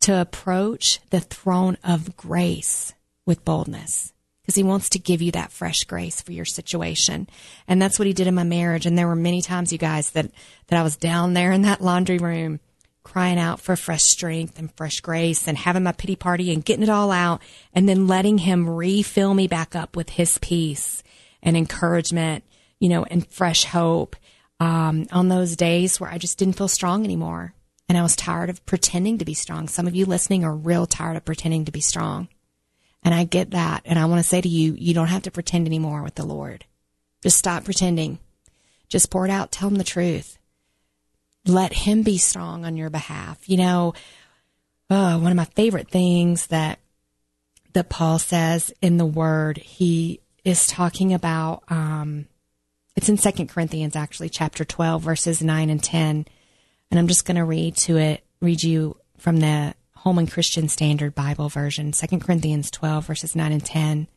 to 0.01 0.19
approach 0.19 1.01
the 1.11 1.21
throne 1.21 1.77
of 1.85 2.17
grace 2.17 2.95
with 3.27 3.45
boldness 3.45 4.15
because 4.41 4.55
he 4.55 4.63
wants 4.63 4.89
to 4.89 4.99
give 4.99 5.21
you 5.21 5.33
that 5.33 5.53
fresh 5.53 5.85
grace 5.85 6.23
for 6.23 6.33
your 6.33 6.47
situation. 6.47 7.29
And 7.69 7.83
that's 7.83 7.99
what 7.99 8.07
he 8.07 8.15
did 8.15 8.27
in 8.27 8.35
my 8.35 8.43
marriage. 8.43 8.87
And 8.87 8.97
there 8.97 9.07
were 9.07 9.15
many 9.15 9.43
times, 9.43 9.71
you 9.71 9.77
guys, 9.77 10.13
that, 10.13 10.31
that 10.69 10.79
I 10.81 10.83
was 10.83 10.97
down 10.97 11.35
there 11.35 11.53
in 11.53 11.61
that 11.63 11.83
laundry 11.83 12.17
room 12.17 12.59
crying 13.03 13.39
out 13.39 13.61
for 13.61 13.77
fresh 13.77 14.05
strength 14.05 14.59
and 14.59 14.73
fresh 14.77 15.01
grace 15.01 15.47
and 15.47 15.59
having 15.59 15.83
my 15.83 15.93
pity 15.93 16.17
party 16.17 16.55
and 16.55 16.65
getting 16.65 16.85
it 16.85 16.89
all 16.89 17.13
out 17.13 17.43
and 17.75 17.87
then 17.87 18.07
letting 18.07 18.39
him 18.39 18.67
refill 18.67 19.35
me 19.35 19.47
back 19.47 19.77
up 19.77 19.95
with 19.95 20.09
his 20.09 20.39
peace 20.39 21.03
and 21.43 21.55
encouragement, 21.55 22.45
you 22.81 22.89
know, 22.89 23.05
and 23.11 23.27
fresh 23.27 23.65
hope 23.65 24.17
um, 24.61 25.07
on 25.13 25.29
those 25.29 25.57
days 25.57 26.01
where 26.01 26.11
I 26.11 26.19
just 26.19 26.39
didn't 26.39 26.57
feel 26.57 26.69
strong 26.69 27.05
anymore. 27.05 27.55
And 27.89 27.97
I 27.97 28.03
was 28.03 28.17
tired 28.17 28.51
of 28.51 28.65
pretending 28.67 29.19
to 29.19 29.25
be 29.25 29.35
strong. 29.35 29.69
Some 29.69 29.87
of 29.87 29.95
you 29.95 30.07
listening 30.07 30.45
are 30.45 30.55
real 30.55 30.87
tired 30.87 31.17
of 31.17 31.25
pretending 31.25 31.65
to 31.67 31.73
be 31.73 31.81
strong. 31.81 32.29
And 33.05 33.15
I 33.15 33.25
get 33.25 33.53
that. 33.53 33.83
And 33.85 33.99
I 33.99 34.07
want 34.07 34.21
to 34.21 34.29
say 34.29 34.41
to 34.41 34.49
you, 34.49 34.75
you 34.77 34.93
don't 34.93 35.07
have 35.07 35.23
to 35.23 35.31
pretend 35.31 35.67
anymore 35.67 36.03
with 36.03 36.17
the 36.17 36.27
Lord. 36.27 36.65
Just 37.23 37.39
stop 37.39 37.65
pretending. 37.65 38.19
Just 38.89 39.11
pour 39.11 39.25
it 39.25 39.31
out. 39.31 39.53
Tell 39.53 39.69
him 39.69 39.77
the 39.77 39.85
truth. 39.85 40.39
Let 41.47 41.73
him 41.73 42.03
be 42.03 42.19
strong 42.19 42.65
on 42.65 42.77
your 42.77 42.91
behalf. 42.91 43.49
You 43.49 43.59
know, 43.59 43.95
oh, 44.91 45.19
one 45.19 45.31
of 45.31 45.37
my 45.37 45.45
favorite 45.45 45.89
things 45.89 46.49
that 46.49 46.81
that 47.73 47.89
Paul 47.91 48.19
says 48.19 48.73
in 48.81 48.97
the 48.97 49.07
Word, 49.07 49.59
he 49.59 50.21
is 50.45 50.67
talking 50.67 51.13
about 51.13 51.63
um, 51.69 52.27
it's 52.97 53.09
in 53.11 53.19
Second 53.19 53.49
Corinthians, 53.49 53.95
actually, 53.95 54.31
chapter 54.31 54.65
12, 54.65 55.03
verses 55.03 55.43
9 55.43 55.71
and 55.71 55.83
10. 55.83 56.27
And 56.91 56.99
I'm 56.99 57.09
just 57.09 57.27
going 57.27 57.37
to 57.37 57.45
read 57.45 57.77
to 57.79 57.99
it, 57.99 58.25
read 58.41 58.63
you 58.63 58.97
from 59.19 59.39
the 59.39 59.75
Holman 59.97 60.27
Christian 60.27 60.69
Standard 60.69 61.15
Bible 61.15 61.51
version, 61.51 61.93
Second 61.93 62.21
Corinthians 62.21 62.71
12, 62.71 63.07
verses 63.07 63.37
9 63.37 63.53
and 63.53 63.65
10. 63.65 64.09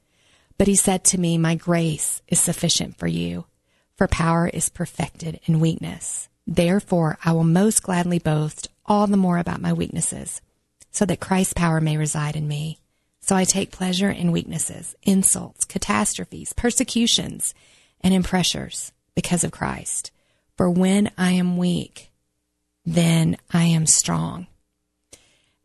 But 0.57 0.67
he 0.67 0.75
said 0.75 1.03
to 1.05 1.19
me, 1.19 1.37
My 1.37 1.55
grace 1.55 2.21
is 2.27 2.39
sufficient 2.39 2.97
for 2.97 3.07
you, 3.07 3.45
for 3.97 4.07
power 4.07 4.47
is 4.47 4.69
perfected 4.69 5.39
in 5.45 5.59
weakness. 5.59 6.29
Therefore, 6.47 7.17
I 7.23 7.33
will 7.33 7.43
most 7.43 7.83
gladly 7.83 8.19
boast 8.19 8.69
all 8.85 9.07
the 9.07 9.17
more 9.17 9.37
about 9.37 9.61
my 9.61 9.73
weaknesses, 9.73 10.41
so 10.91 11.05
that 11.05 11.19
Christ's 11.19 11.53
power 11.53 11.81
may 11.81 11.97
reside 11.97 12.35
in 12.35 12.47
me. 12.47 12.79
So 13.19 13.35
I 13.35 13.43
take 13.43 13.71
pleasure 13.71 14.09
in 14.09 14.31
weaknesses, 14.31 14.95
insults, 15.03 15.65
catastrophes, 15.65 16.53
persecutions, 16.53 17.53
and 18.01 18.13
in 18.13 18.23
pressures 18.23 18.91
because 19.15 19.43
of 19.43 19.51
Christ. 19.51 20.11
For 20.57 20.69
when 20.69 21.11
I 21.17 21.31
am 21.31 21.57
weak, 21.57 22.11
then 22.85 23.37
I 23.51 23.63
am 23.65 23.85
strong. 23.85 24.47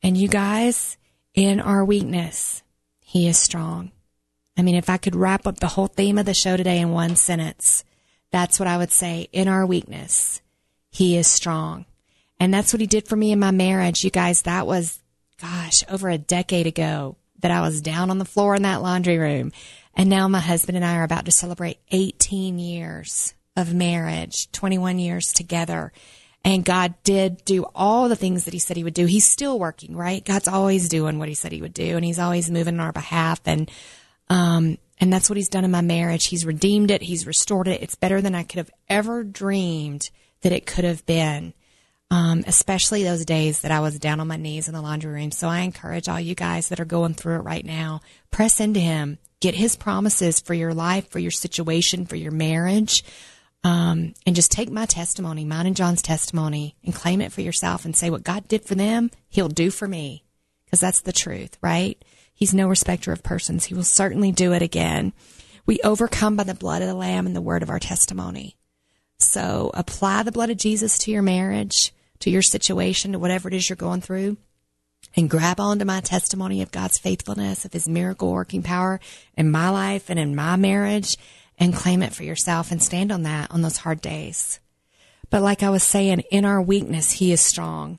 And 0.02 0.16
you 0.16 0.28
guys, 0.28 0.96
in 1.34 1.60
our 1.60 1.84
weakness, 1.84 2.62
He 3.00 3.26
is 3.26 3.38
strong. 3.38 3.90
I 4.56 4.62
mean, 4.62 4.74
if 4.74 4.88
I 4.88 4.98
could 4.98 5.16
wrap 5.16 5.46
up 5.46 5.58
the 5.58 5.68
whole 5.68 5.86
theme 5.88 6.18
of 6.18 6.26
the 6.26 6.34
show 6.34 6.56
today 6.56 6.78
in 6.78 6.90
one 6.90 7.16
sentence, 7.16 7.84
that's 8.30 8.58
what 8.58 8.68
I 8.68 8.76
would 8.76 8.92
say. 8.92 9.28
In 9.32 9.48
our 9.48 9.66
weakness, 9.66 10.42
He 10.90 11.16
is 11.16 11.26
strong. 11.26 11.86
And 12.38 12.52
that's 12.52 12.72
what 12.72 12.80
He 12.80 12.86
did 12.86 13.08
for 13.08 13.16
me 13.16 13.32
in 13.32 13.38
my 13.38 13.50
marriage. 13.50 14.04
You 14.04 14.10
guys, 14.10 14.42
that 14.42 14.66
was, 14.66 15.00
gosh, 15.40 15.82
over 15.88 16.08
a 16.08 16.18
decade 16.18 16.66
ago 16.66 17.16
that 17.40 17.50
I 17.50 17.60
was 17.60 17.80
down 17.80 18.10
on 18.10 18.18
the 18.18 18.24
floor 18.24 18.54
in 18.54 18.62
that 18.62 18.82
laundry 18.82 19.18
room. 19.18 19.52
And 19.96 20.11
now 20.11 20.28
my 20.28 20.40
husband 20.40 20.76
and 20.76 20.85
I 20.85 20.96
are 20.96 21.04
about 21.04 21.24
to 21.26 21.33
celebrate 21.33 21.78
18 21.90 22.59
years 22.59 23.35
of 23.57 23.74
marriage, 23.74 24.50
21 24.52 24.98
years 24.98 25.33
together. 25.33 25.92
And 26.44 26.64
God 26.64 26.94
did 27.04 27.44
do 27.44 27.64
all 27.74 28.09
the 28.09 28.16
things 28.16 28.44
that 28.44 28.52
He 28.54 28.61
said 28.61 28.76
He 28.76 28.85
would 28.85 28.94
do. 28.94 29.07
He's 29.07 29.30
still 29.30 29.59
working, 29.59 29.96
right? 29.96 30.24
God's 30.24 30.48
always 30.48 30.88
doing 30.88 31.18
what 31.18 31.28
He 31.28 31.35
said 31.35 31.52
He 31.52 31.62
would 31.62 31.72
do, 31.72 31.96
and 31.96 32.04
He's 32.04 32.18
always 32.18 32.50
moving 32.50 32.74
on 32.74 32.87
our 32.87 32.92
behalf. 32.92 33.40
And 33.46 33.70
um, 34.28 34.78
and 35.00 35.12
that's 35.12 35.30
what 35.30 35.37
He's 35.37 35.48
done 35.48 35.64
in 35.64 35.70
my 35.70 35.80
marriage. 35.80 36.26
He's 36.26 36.44
redeemed 36.44 36.90
it. 36.90 37.02
He's 37.02 37.26
restored 37.26 37.68
it. 37.68 37.83
It's 37.83 37.94
better 37.94 38.20
than 38.20 38.35
I 38.35 38.42
could 38.42 38.59
have 38.59 38.70
ever 38.88 39.24
dreamed 39.24 40.11
that 40.42 40.52
it 40.52 40.66
could 40.66 40.85
have 40.85 41.07
been. 41.07 41.54
Um, 42.11 42.44
especially 42.46 43.02
those 43.02 43.24
days 43.24 43.62
that 43.62 43.72
I 43.72 43.80
was 43.80 43.98
down 43.98 44.20
on 44.20 44.28
my 44.28 44.37
knees 44.37 44.68
in 44.68 44.74
the 44.74 44.83
laundry 44.83 45.11
room. 45.11 45.30
So 45.33 45.48
I 45.48 45.61
encourage 45.61 46.09
all 46.09 46.20
you 46.20 46.35
guys 46.35 46.68
that 46.68 46.78
are 46.78 46.85
going 46.85 47.14
through 47.14 47.37
it 47.37 47.44
right 47.44 47.64
now, 47.64 48.02
press 48.30 48.61
into 48.61 48.78
Him, 48.78 49.18
get 49.44 49.54
His 49.54 49.76
promises 49.76 50.40
for 50.40 50.54
your 50.54 50.72
life, 50.72 51.11
for 51.11 51.18
your 51.18 51.30
situation, 51.30 52.07
for 52.07 52.16
your 52.16 52.33
marriage. 52.33 53.04
Um, 53.62 54.14
and 54.26 54.35
just 54.35 54.50
take 54.50 54.70
my 54.70 54.87
testimony, 54.87 55.44
mine 55.44 55.66
and 55.66 55.76
John's 55.76 56.00
testimony, 56.00 56.76
and 56.83 56.94
claim 56.94 57.20
it 57.20 57.30
for 57.30 57.42
yourself 57.42 57.85
and 57.85 57.94
say 57.94 58.09
what 58.09 58.24
God 58.24 58.48
did 58.48 58.64
for 58.64 58.74
them, 58.74 59.11
He'll 59.28 59.48
do 59.48 59.70
for 59.70 59.87
me. 59.87 60.24
Because 60.64 60.80
that's 60.80 61.02
the 61.02 61.12
truth, 61.12 61.59
right? 61.61 62.02
He's 62.33 62.54
no 62.54 62.68
respecter 62.68 63.12
of 63.12 63.22
persons. 63.22 63.66
He 63.66 63.74
will 63.74 63.85
certainly 63.85 64.33
do 64.33 64.54
it 64.54 64.62
again. 64.62 65.12
We 65.66 65.78
overcome 65.85 66.37
by 66.37 66.44
the 66.44 66.54
blood 66.54 66.80
of 66.80 66.88
the 66.88 66.94
Lamb 66.94 67.26
and 67.26 67.37
the 67.37 67.42
word 67.42 67.62
of 67.62 67.70
our 67.70 67.78
testimony. 67.78 68.57
So 69.18 69.70
apply 69.74 70.22
the 70.22 70.33
blood 70.33 70.50
of 70.50 70.57
Jesus 70.57 70.96
to 70.98 71.11
your 71.11 71.22
marriage, 71.22 71.92
to 72.20 72.30
your 72.30 72.42
situation, 72.42 73.12
to 73.12 73.18
whatever 73.18 73.48
it 73.48 73.54
is 73.54 73.68
you're 73.68 73.76
going 73.76 74.00
through, 74.00 74.38
and 75.16 75.30
grab 75.30 75.60
onto 75.60 75.84
my 75.84 76.00
testimony 76.00 76.62
of 76.62 76.72
God's 76.72 76.98
faithfulness, 76.98 77.64
of 77.64 77.72
His 77.72 77.88
miracle 77.88 78.32
working 78.32 78.62
power 78.62 79.00
in 79.36 79.50
my 79.50 79.68
life 79.68 80.10
and 80.10 80.18
in 80.18 80.34
my 80.34 80.56
marriage 80.56 81.16
and 81.58 81.74
claim 81.74 82.02
it 82.02 82.12
for 82.12 82.24
yourself 82.24 82.70
and 82.70 82.82
stand 82.82 83.12
on 83.12 83.22
that 83.22 83.50
on 83.50 83.62
those 83.62 83.78
hard 83.78 84.00
days. 84.00 84.60
But 85.30 85.42
like 85.42 85.62
I 85.62 85.70
was 85.70 85.82
saying, 85.82 86.20
in 86.30 86.44
our 86.44 86.60
weakness, 86.60 87.12
He 87.12 87.32
is 87.32 87.40
strong. 87.40 87.98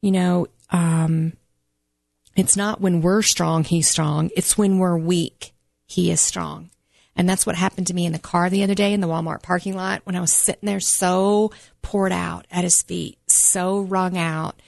You 0.00 0.12
know, 0.12 0.46
um, 0.70 1.34
it's 2.36 2.56
not 2.56 2.80
when 2.80 3.00
we're 3.00 3.22
strong, 3.22 3.64
He's 3.64 3.88
strong. 3.88 4.30
It's 4.36 4.58
when 4.58 4.78
we're 4.78 4.96
weak, 4.96 5.52
He 5.86 6.10
is 6.10 6.20
strong. 6.20 6.70
And 7.16 7.28
that's 7.28 7.46
what 7.46 7.54
happened 7.54 7.86
to 7.88 7.94
me 7.94 8.06
in 8.06 8.12
the 8.12 8.18
car 8.18 8.50
the 8.50 8.64
other 8.64 8.74
day 8.74 8.92
in 8.92 9.00
the 9.00 9.06
Walmart 9.06 9.42
parking 9.42 9.76
lot 9.76 10.00
when 10.04 10.16
I 10.16 10.20
was 10.20 10.32
sitting 10.32 10.66
there 10.66 10.80
so 10.80 11.52
poured 11.82 12.12
out 12.12 12.46
at 12.50 12.64
His 12.64 12.82
feet, 12.82 13.18
so 13.28 13.80
wrung 13.80 14.18
out, 14.18 14.60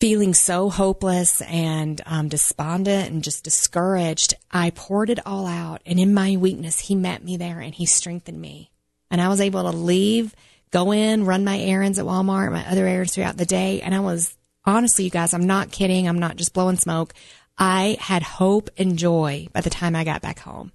feeling 0.00 0.32
so 0.32 0.70
hopeless 0.70 1.40
and 1.42 2.00
um, 2.06 2.28
despondent 2.28 3.10
and 3.10 3.24
just 3.24 3.42
discouraged, 3.42 4.34
I 4.50 4.70
poured 4.70 5.10
it 5.10 5.24
all 5.26 5.46
out. 5.46 5.82
And 5.84 5.98
in 5.98 6.14
my 6.14 6.36
weakness, 6.36 6.78
he 6.78 6.94
met 6.94 7.24
me 7.24 7.36
there 7.36 7.60
and 7.60 7.74
he 7.74 7.86
strengthened 7.86 8.40
me. 8.40 8.70
And 9.10 9.20
I 9.20 9.28
was 9.28 9.40
able 9.40 9.62
to 9.62 9.76
leave, 9.76 10.34
go 10.70 10.92
in, 10.92 11.24
run 11.24 11.44
my 11.44 11.58
errands 11.58 11.98
at 11.98 12.04
Walmart, 12.04 12.52
my 12.52 12.66
other 12.68 12.86
errands 12.86 13.14
throughout 13.14 13.36
the 13.36 13.46
day. 13.46 13.80
And 13.80 13.94
I 13.94 14.00
was, 14.00 14.36
honestly, 14.64 15.04
you 15.04 15.10
guys, 15.10 15.34
I'm 15.34 15.46
not 15.46 15.72
kidding. 15.72 16.06
I'm 16.06 16.18
not 16.18 16.36
just 16.36 16.54
blowing 16.54 16.76
smoke. 16.76 17.12
I 17.56 17.96
had 17.98 18.22
hope 18.22 18.70
and 18.78 18.98
joy 18.98 19.48
by 19.52 19.62
the 19.62 19.70
time 19.70 19.96
I 19.96 20.04
got 20.04 20.22
back 20.22 20.38
home. 20.38 20.70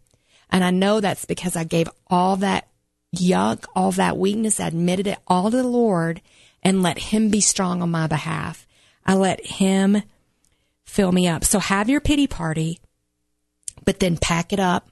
And 0.50 0.64
I 0.64 0.72
know 0.72 1.00
that's 1.00 1.26
because 1.26 1.56
I 1.56 1.64
gave 1.64 1.90
all 2.08 2.36
that 2.38 2.68
yuck, 3.16 3.66
all 3.76 3.92
that 3.94 4.18
weakness, 4.18 4.60
I 4.60 4.68
admitted 4.68 5.08
it 5.08 5.20
all 5.28 5.52
to 5.52 5.58
the 5.58 5.64
Lord 5.64 6.22
and 6.62 6.84
let 6.84 6.98
him 6.98 7.30
be 7.30 7.42
strong 7.42 7.82
on 7.82 7.92
my 7.92 8.08
behalf. 8.08 8.68
I 9.06 9.16
let 9.16 9.46
him 9.46 10.04
fill 10.86 11.12
me 11.12 11.28
up. 11.28 11.44
So 11.44 11.60
have 11.60 11.90
your 11.90 12.02
pity 12.02 12.28
party, 12.28 12.80
but 13.86 14.00
then 14.00 14.18
pack 14.18 14.54
it 14.54 14.60
up 14.60 14.90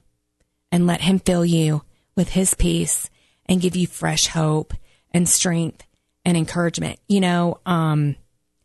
and 0.70 0.86
let 0.86 1.02
him 1.02 1.18
fill 1.18 1.44
you 1.44 1.82
with 2.16 2.30
his 2.30 2.54
peace 2.54 3.08
and 3.46 3.60
give 3.60 3.76
you 3.76 3.86
fresh 3.86 4.26
hope 4.28 4.74
and 5.12 5.28
strength 5.28 5.84
and 6.24 6.36
encouragement. 6.36 6.98
You 7.08 7.20
know, 7.20 7.60
um, 7.66 8.16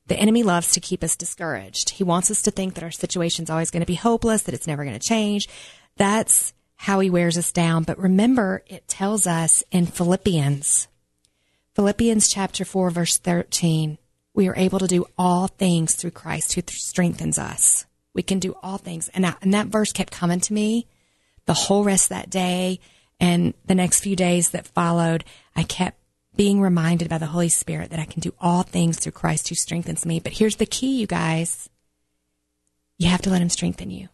the 0.08 0.18
enemy 0.18 0.44
loves 0.44 0.72
to 0.72 0.80
keep 0.80 1.04
us 1.04 1.16
discouraged. 1.16 1.92
He 1.92 2.04
wants 2.04 2.32
us 2.32 2.42
to 2.44 2.52
think 2.52 2.76
that 2.76 2.84
our 2.84 2.92
situation's 2.92 3.50
always 3.50 3.72
going 3.72 3.82
to 3.82 3.88
be 3.88 3.96
hopeless, 3.96 4.44
that 4.44 4.56
it's 4.56 4.68
never 4.68 4.86
going 4.86 4.98
to 4.98 5.06
change. 5.08 5.48
That's 5.98 6.54
how 6.78 7.00
he 7.00 7.10
wears 7.10 7.38
us 7.38 7.52
down. 7.52 7.84
But 7.84 8.00
remember, 8.00 8.64
it 8.68 8.88
tells 8.88 9.28
us 9.28 9.64
in 9.72 9.86
Philippians, 9.86 10.88
Philippians 11.76 12.30
chapter 12.30 12.64
4, 12.64 12.90
verse 12.90 13.18
13, 13.18 13.98
we 14.38 14.48
are 14.48 14.56
able 14.56 14.78
to 14.78 14.88
do 14.88 15.04
all 15.18 15.48
things 15.48 15.96
through 15.96 16.12
Christ 16.12 16.54
who 16.54 16.62
strengthens 16.68 17.40
us. 17.40 17.88
We 18.14 18.22
can 18.22 18.38
do 18.38 18.56
all 18.62 18.78
things. 18.78 19.10
And, 19.10 19.26
and 19.42 19.52
that 19.56 19.68
verse 19.68 19.92
kept 19.92 20.14
coming 20.14 20.40
to 20.42 20.54
me 20.54 20.86
the 21.48 21.56
whole 21.56 21.84
rest 21.84 22.12
of 22.12 22.18
that 22.18 22.30
day 22.30 22.80
and 23.20 23.56
the 23.66 23.74
next 23.74 24.02
few 24.02 24.16
days 24.16 24.52
that 24.52 24.68
followed. 24.68 25.26
I 25.56 25.64
kept 25.64 26.00
being 26.36 26.62
reminded 26.62 27.10
by 27.10 27.18
the 27.18 27.26
Holy 27.26 27.50
Spirit 27.50 27.90
that 27.90 28.00
I 28.00 28.06
can 28.06 28.20
do 28.20 28.32
all 28.40 28.62
things 28.62 29.00
through 29.00 29.14
Christ 29.14 29.50
who 29.50 29.56
strengthens 29.56 30.06
me. 30.06 30.20
But 30.20 30.34
here's 30.34 30.58
the 30.58 30.68
key, 30.68 31.00
you 31.00 31.08
guys. 31.08 31.68
You 33.00 33.10
have 33.10 33.24
to 33.24 33.32
let 33.32 33.42
him 33.42 33.50
strengthen 33.50 33.90
you. 33.90 34.08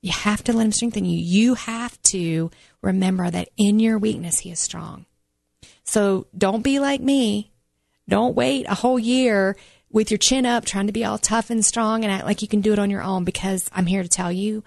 You 0.00 0.12
have 0.12 0.42
to 0.44 0.54
let 0.54 0.64
him 0.64 0.72
strengthen 0.72 1.04
you. 1.04 1.18
You 1.18 1.52
have 1.54 2.00
to 2.04 2.50
remember 2.80 3.30
that 3.30 3.50
in 3.58 3.78
your 3.78 3.98
weakness, 3.98 4.38
he 4.38 4.50
is 4.50 4.58
strong. 4.58 5.04
So 5.84 6.28
don't 6.36 6.62
be 6.62 6.78
like 6.78 7.02
me 7.02 7.51
don't 8.12 8.36
wait 8.36 8.66
a 8.68 8.74
whole 8.74 8.98
year 8.98 9.56
with 9.90 10.10
your 10.10 10.18
chin 10.18 10.44
up 10.44 10.66
trying 10.66 10.86
to 10.86 10.92
be 10.92 11.02
all 11.02 11.16
tough 11.16 11.48
and 11.48 11.64
strong 11.64 12.04
and 12.04 12.12
act 12.12 12.26
like 12.26 12.42
you 12.42 12.48
can 12.48 12.60
do 12.60 12.74
it 12.74 12.78
on 12.78 12.90
your 12.90 13.00
own 13.02 13.24
because 13.24 13.70
I'm 13.72 13.86
here 13.86 14.02
to 14.02 14.08
tell 14.08 14.30
you 14.30 14.62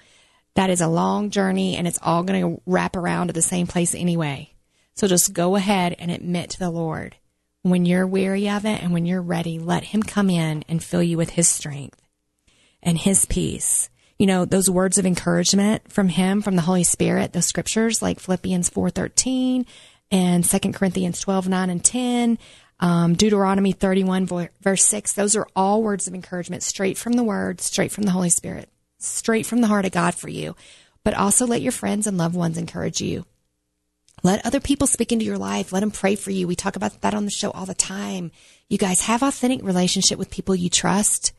that 0.55 0.71
is 0.71 0.81
a 0.81 0.87
long 0.87 1.29
journey 1.29 1.75
and 1.75 1.87
it's 1.87 1.99
all 2.01 2.23
going 2.23 2.41
to 2.41 2.61
wrap 2.65 2.95
around 2.95 3.27
to 3.27 3.33
the 3.33 3.43
same 3.43 3.67
place 3.67 3.93
anyway. 3.93 4.51
So 4.95 5.05
just 5.05 5.31
go 5.31 5.55
ahead 5.55 5.95
and 5.99 6.09
admit 6.09 6.49
to 6.51 6.59
the 6.59 6.71
Lord 6.71 7.17
when 7.61 7.85
you're 7.85 8.07
weary 8.07 8.49
of 8.49 8.65
it 8.65 8.81
and 8.81 8.91
when 8.91 9.05
you're 9.05 9.21
ready, 9.21 9.59
let 9.59 9.83
him 9.83 10.01
come 10.01 10.31
in 10.31 10.63
and 10.67 10.83
fill 10.83 11.03
you 11.03 11.15
with 11.15 11.29
his 11.29 11.47
strength 11.47 12.01
and 12.81 12.97
his 12.97 13.25
peace. 13.25 13.91
You 14.17 14.25
know, 14.25 14.45
those 14.45 14.71
words 14.71 14.97
of 14.97 15.05
encouragement 15.05 15.91
from 15.91 16.09
him, 16.09 16.41
from 16.41 16.55
the 16.55 16.63
Holy 16.63 16.83
Spirit, 16.83 17.33
those 17.33 17.45
scriptures 17.45 18.01
like 18.01 18.19
Philippians 18.19 18.71
4.13 18.71 19.67
and 20.11 20.43
2 20.43 20.59
Corinthians 20.71 21.19
12, 21.19 21.47
9 21.47 21.69
and 21.69 21.83
10 21.85 22.39
um, 22.79 23.13
Deuteronomy 23.15 23.71
31, 23.71 24.49
verse 24.61 24.85
6. 24.85 25.13
Those 25.13 25.35
are 25.35 25.47
all 25.55 25.81
words 25.81 26.07
of 26.07 26.13
encouragement 26.13 26.63
straight 26.63 26.97
from 26.97 27.13
the 27.13 27.23
Word, 27.23 27.61
straight 27.61 27.91
from 27.91 28.03
the 28.03 28.11
Holy 28.11 28.29
Spirit, 28.29 28.69
straight 28.99 29.45
from 29.45 29.61
the 29.61 29.67
heart 29.67 29.85
of 29.85 29.91
God 29.91 30.15
for 30.15 30.29
you. 30.29 30.55
But 31.03 31.13
also 31.13 31.45
let 31.45 31.61
your 31.61 31.71
friends 31.71 32.07
and 32.07 32.17
loved 32.17 32.35
ones 32.35 32.57
encourage 32.57 32.99
you. 32.99 33.25
Let 34.23 34.45
other 34.45 34.59
people 34.59 34.87
speak 34.87 35.11
into 35.11 35.25
your 35.25 35.37
life. 35.37 35.71
Let 35.71 35.81
them 35.81 35.91
pray 35.91 36.15
for 36.15 36.31
you. 36.31 36.47
We 36.47 36.55
talk 36.55 36.75
about 36.75 37.01
that 37.01 37.13
on 37.13 37.25
the 37.25 37.31
show 37.31 37.51
all 37.51 37.65
the 37.65 37.75
time. 37.75 38.31
You 38.69 38.77
guys 38.77 39.01
have 39.01 39.21
authentic 39.21 39.61
relationship 39.63 40.17
with 40.17 40.31
people 40.31 40.55
you 40.55 40.69
trust, 40.69 41.31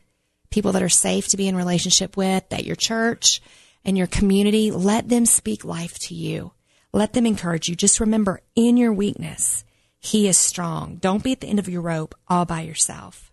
people 0.50 0.72
that 0.72 0.82
are 0.82 0.88
safe 0.88 1.26
to 1.28 1.36
be 1.36 1.48
in 1.48 1.56
relationship 1.56 2.16
with 2.16 2.44
at 2.52 2.64
your 2.64 2.76
church 2.76 3.42
and 3.84 3.98
your 3.98 4.06
community. 4.06 4.70
Let 4.70 5.08
them 5.08 5.26
speak 5.26 5.64
life 5.64 5.98
to 6.00 6.14
you. 6.14 6.52
Let 6.92 7.12
them 7.12 7.26
encourage 7.26 7.68
you. 7.68 7.74
Just 7.74 8.00
remember 8.00 8.40
in 8.54 8.76
your 8.76 8.92
weakness, 8.92 9.64
he 10.06 10.28
is 10.28 10.38
strong. 10.38 10.96
Don't 10.96 11.24
be 11.24 11.32
at 11.32 11.40
the 11.40 11.48
end 11.48 11.58
of 11.58 11.68
your 11.68 11.82
rope 11.82 12.14
all 12.28 12.44
by 12.44 12.60
yourself. 12.60 13.32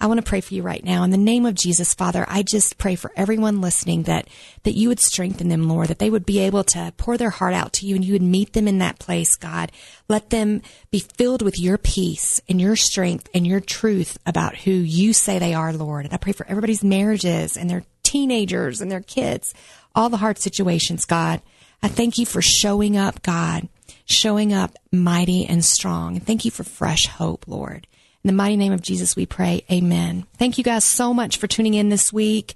I 0.00 0.06
want 0.06 0.18
to 0.18 0.28
pray 0.28 0.40
for 0.40 0.54
you 0.54 0.62
right 0.62 0.82
now. 0.84 1.02
In 1.04 1.10
the 1.10 1.16
name 1.16 1.46
of 1.46 1.54
Jesus, 1.54 1.94
Father, 1.94 2.24
I 2.28 2.42
just 2.42 2.78
pray 2.78 2.94
for 2.94 3.12
everyone 3.16 3.60
listening 3.60 4.04
that, 4.04 4.28
that 4.62 4.76
you 4.76 4.88
would 4.88 5.00
strengthen 5.00 5.48
them, 5.48 5.68
Lord, 5.68 5.88
that 5.88 5.98
they 5.98 6.10
would 6.10 6.26
be 6.26 6.40
able 6.40 6.64
to 6.64 6.92
pour 6.96 7.16
their 7.16 7.30
heart 7.30 7.54
out 7.54 7.72
to 7.74 7.86
you 7.86 7.94
and 7.94 8.04
you 8.04 8.14
would 8.14 8.22
meet 8.22 8.52
them 8.52 8.66
in 8.66 8.78
that 8.78 8.98
place, 8.98 9.36
God. 9.36 9.70
Let 10.08 10.30
them 10.30 10.62
be 10.90 11.00
filled 11.00 11.42
with 11.42 11.58
your 11.58 11.78
peace 11.78 12.40
and 12.48 12.60
your 12.60 12.76
strength 12.76 13.28
and 13.34 13.46
your 13.46 13.60
truth 13.60 14.18
about 14.26 14.56
who 14.56 14.70
you 14.70 15.12
say 15.12 15.38
they 15.38 15.54
are, 15.54 15.72
Lord. 15.72 16.04
And 16.04 16.14
I 16.14 16.18
pray 16.18 16.32
for 16.32 16.46
everybody's 16.48 16.84
marriages 16.84 17.56
and 17.56 17.68
their 17.68 17.84
teenagers 18.02 18.80
and 18.80 18.90
their 18.90 19.02
kids, 19.02 19.54
all 19.94 20.08
the 20.08 20.16
hard 20.16 20.38
situations, 20.38 21.04
God. 21.04 21.42
I 21.82 21.88
thank 21.88 22.18
you 22.18 22.26
for 22.26 22.42
showing 22.42 22.96
up, 22.96 23.22
God 23.22 23.68
showing 24.08 24.52
up 24.52 24.74
mighty 24.90 25.46
and 25.46 25.64
strong. 25.64 26.20
Thank 26.20 26.44
you 26.44 26.50
for 26.50 26.64
fresh 26.64 27.06
hope, 27.06 27.46
Lord. 27.46 27.86
In 28.24 28.28
the 28.28 28.32
mighty 28.32 28.56
name 28.56 28.72
of 28.72 28.82
Jesus, 28.82 29.14
we 29.14 29.26
pray. 29.26 29.64
Amen. 29.70 30.26
Thank 30.38 30.58
you 30.58 30.64
guys 30.64 30.84
so 30.84 31.14
much 31.14 31.36
for 31.36 31.46
tuning 31.46 31.74
in 31.74 31.88
this 31.88 32.12
week. 32.12 32.54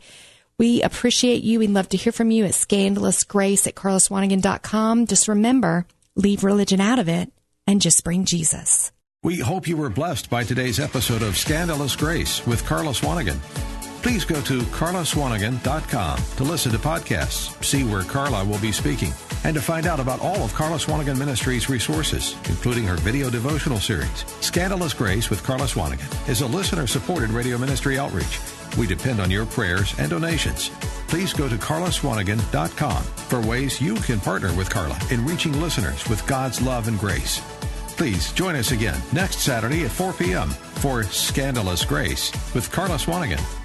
We 0.58 0.82
appreciate 0.82 1.42
you. 1.42 1.58
We'd 1.58 1.70
love 1.70 1.88
to 1.90 1.96
hear 1.96 2.12
from 2.12 2.30
you 2.30 2.44
at 2.44 2.52
scandalousgrace 2.52 3.66
at 3.66 3.74
karlaswanigan.com. 3.74 5.06
Just 5.06 5.28
remember, 5.28 5.86
leave 6.16 6.44
religion 6.44 6.80
out 6.80 6.98
of 6.98 7.08
it 7.08 7.32
and 7.66 7.80
just 7.80 8.04
bring 8.04 8.24
Jesus. 8.24 8.92
We 9.22 9.38
hope 9.38 9.68
you 9.68 9.76
were 9.76 9.88
blessed 9.88 10.30
by 10.30 10.42
today's 10.42 10.80
episode 10.80 11.22
of 11.22 11.36
Scandalous 11.36 11.94
Grace 11.94 12.44
with 12.44 12.66
Carlos 12.66 13.00
Swanigan. 13.00 13.38
Please 14.02 14.24
go 14.24 14.40
to 14.42 14.62
karlaswanigan.com 14.62 16.18
to 16.36 16.42
listen 16.42 16.72
to 16.72 16.78
podcasts, 16.78 17.64
see 17.64 17.84
where 17.84 18.02
Karla 18.02 18.44
will 18.44 18.58
be 18.58 18.72
speaking, 18.72 19.12
and 19.44 19.54
to 19.54 19.62
find 19.62 19.86
out 19.86 20.00
about 20.00 20.20
all 20.20 20.42
of 20.42 20.52
Karla 20.54 20.76
Swanigan 20.76 21.16
Ministries 21.16 21.70
resources, 21.70 22.34
including 22.48 22.82
her 22.84 22.96
video 22.96 23.30
devotional 23.30 23.78
series. 23.78 24.24
Scandalous 24.40 24.92
Grace 24.92 25.30
with 25.30 25.44
Karla 25.44 25.66
Swanigan 25.66 26.28
is 26.28 26.40
a 26.40 26.46
listener-supported 26.46 27.30
radio 27.30 27.56
ministry 27.56 27.96
outreach. 27.96 28.40
We 28.76 28.88
depend 28.88 29.20
on 29.20 29.30
your 29.30 29.46
prayers 29.46 29.94
and 30.00 30.10
donations. 30.10 30.70
Please 31.06 31.32
go 31.32 31.48
to 31.48 31.56
karlaswanigan.com 31.56 33.02
for 33.04 33.40
ways 33.46 33.80
you 33.80 33.94
can 33.94 34.18
partner 34.18 34.52
with 34.54 34.68
Karla 34.68 34.98
in 35.12 35.24
reaching 35.24 35.60
listeners 35.60 36.08
with 36.08 36.26
God's 36.26 36.60
love 36.60 36.88
and 36.88 36.98
grace. 36.98 37.40
Please 37.96 38.32
join 38.32 38.56
us 38.56 38.72
again 38.72 39.00
next 39.12 39.38
Saturday 39.38 39.84
at 39.84 39.92
4 39.92 40.12
p.m. 40.14 40.48
for 40.48 41.04
Scandalous 41.04 41.84
Grace 41.84 42.32
with 42.52 42.72
Karla 42.72 42.96
Swanigan. 42.96 43.61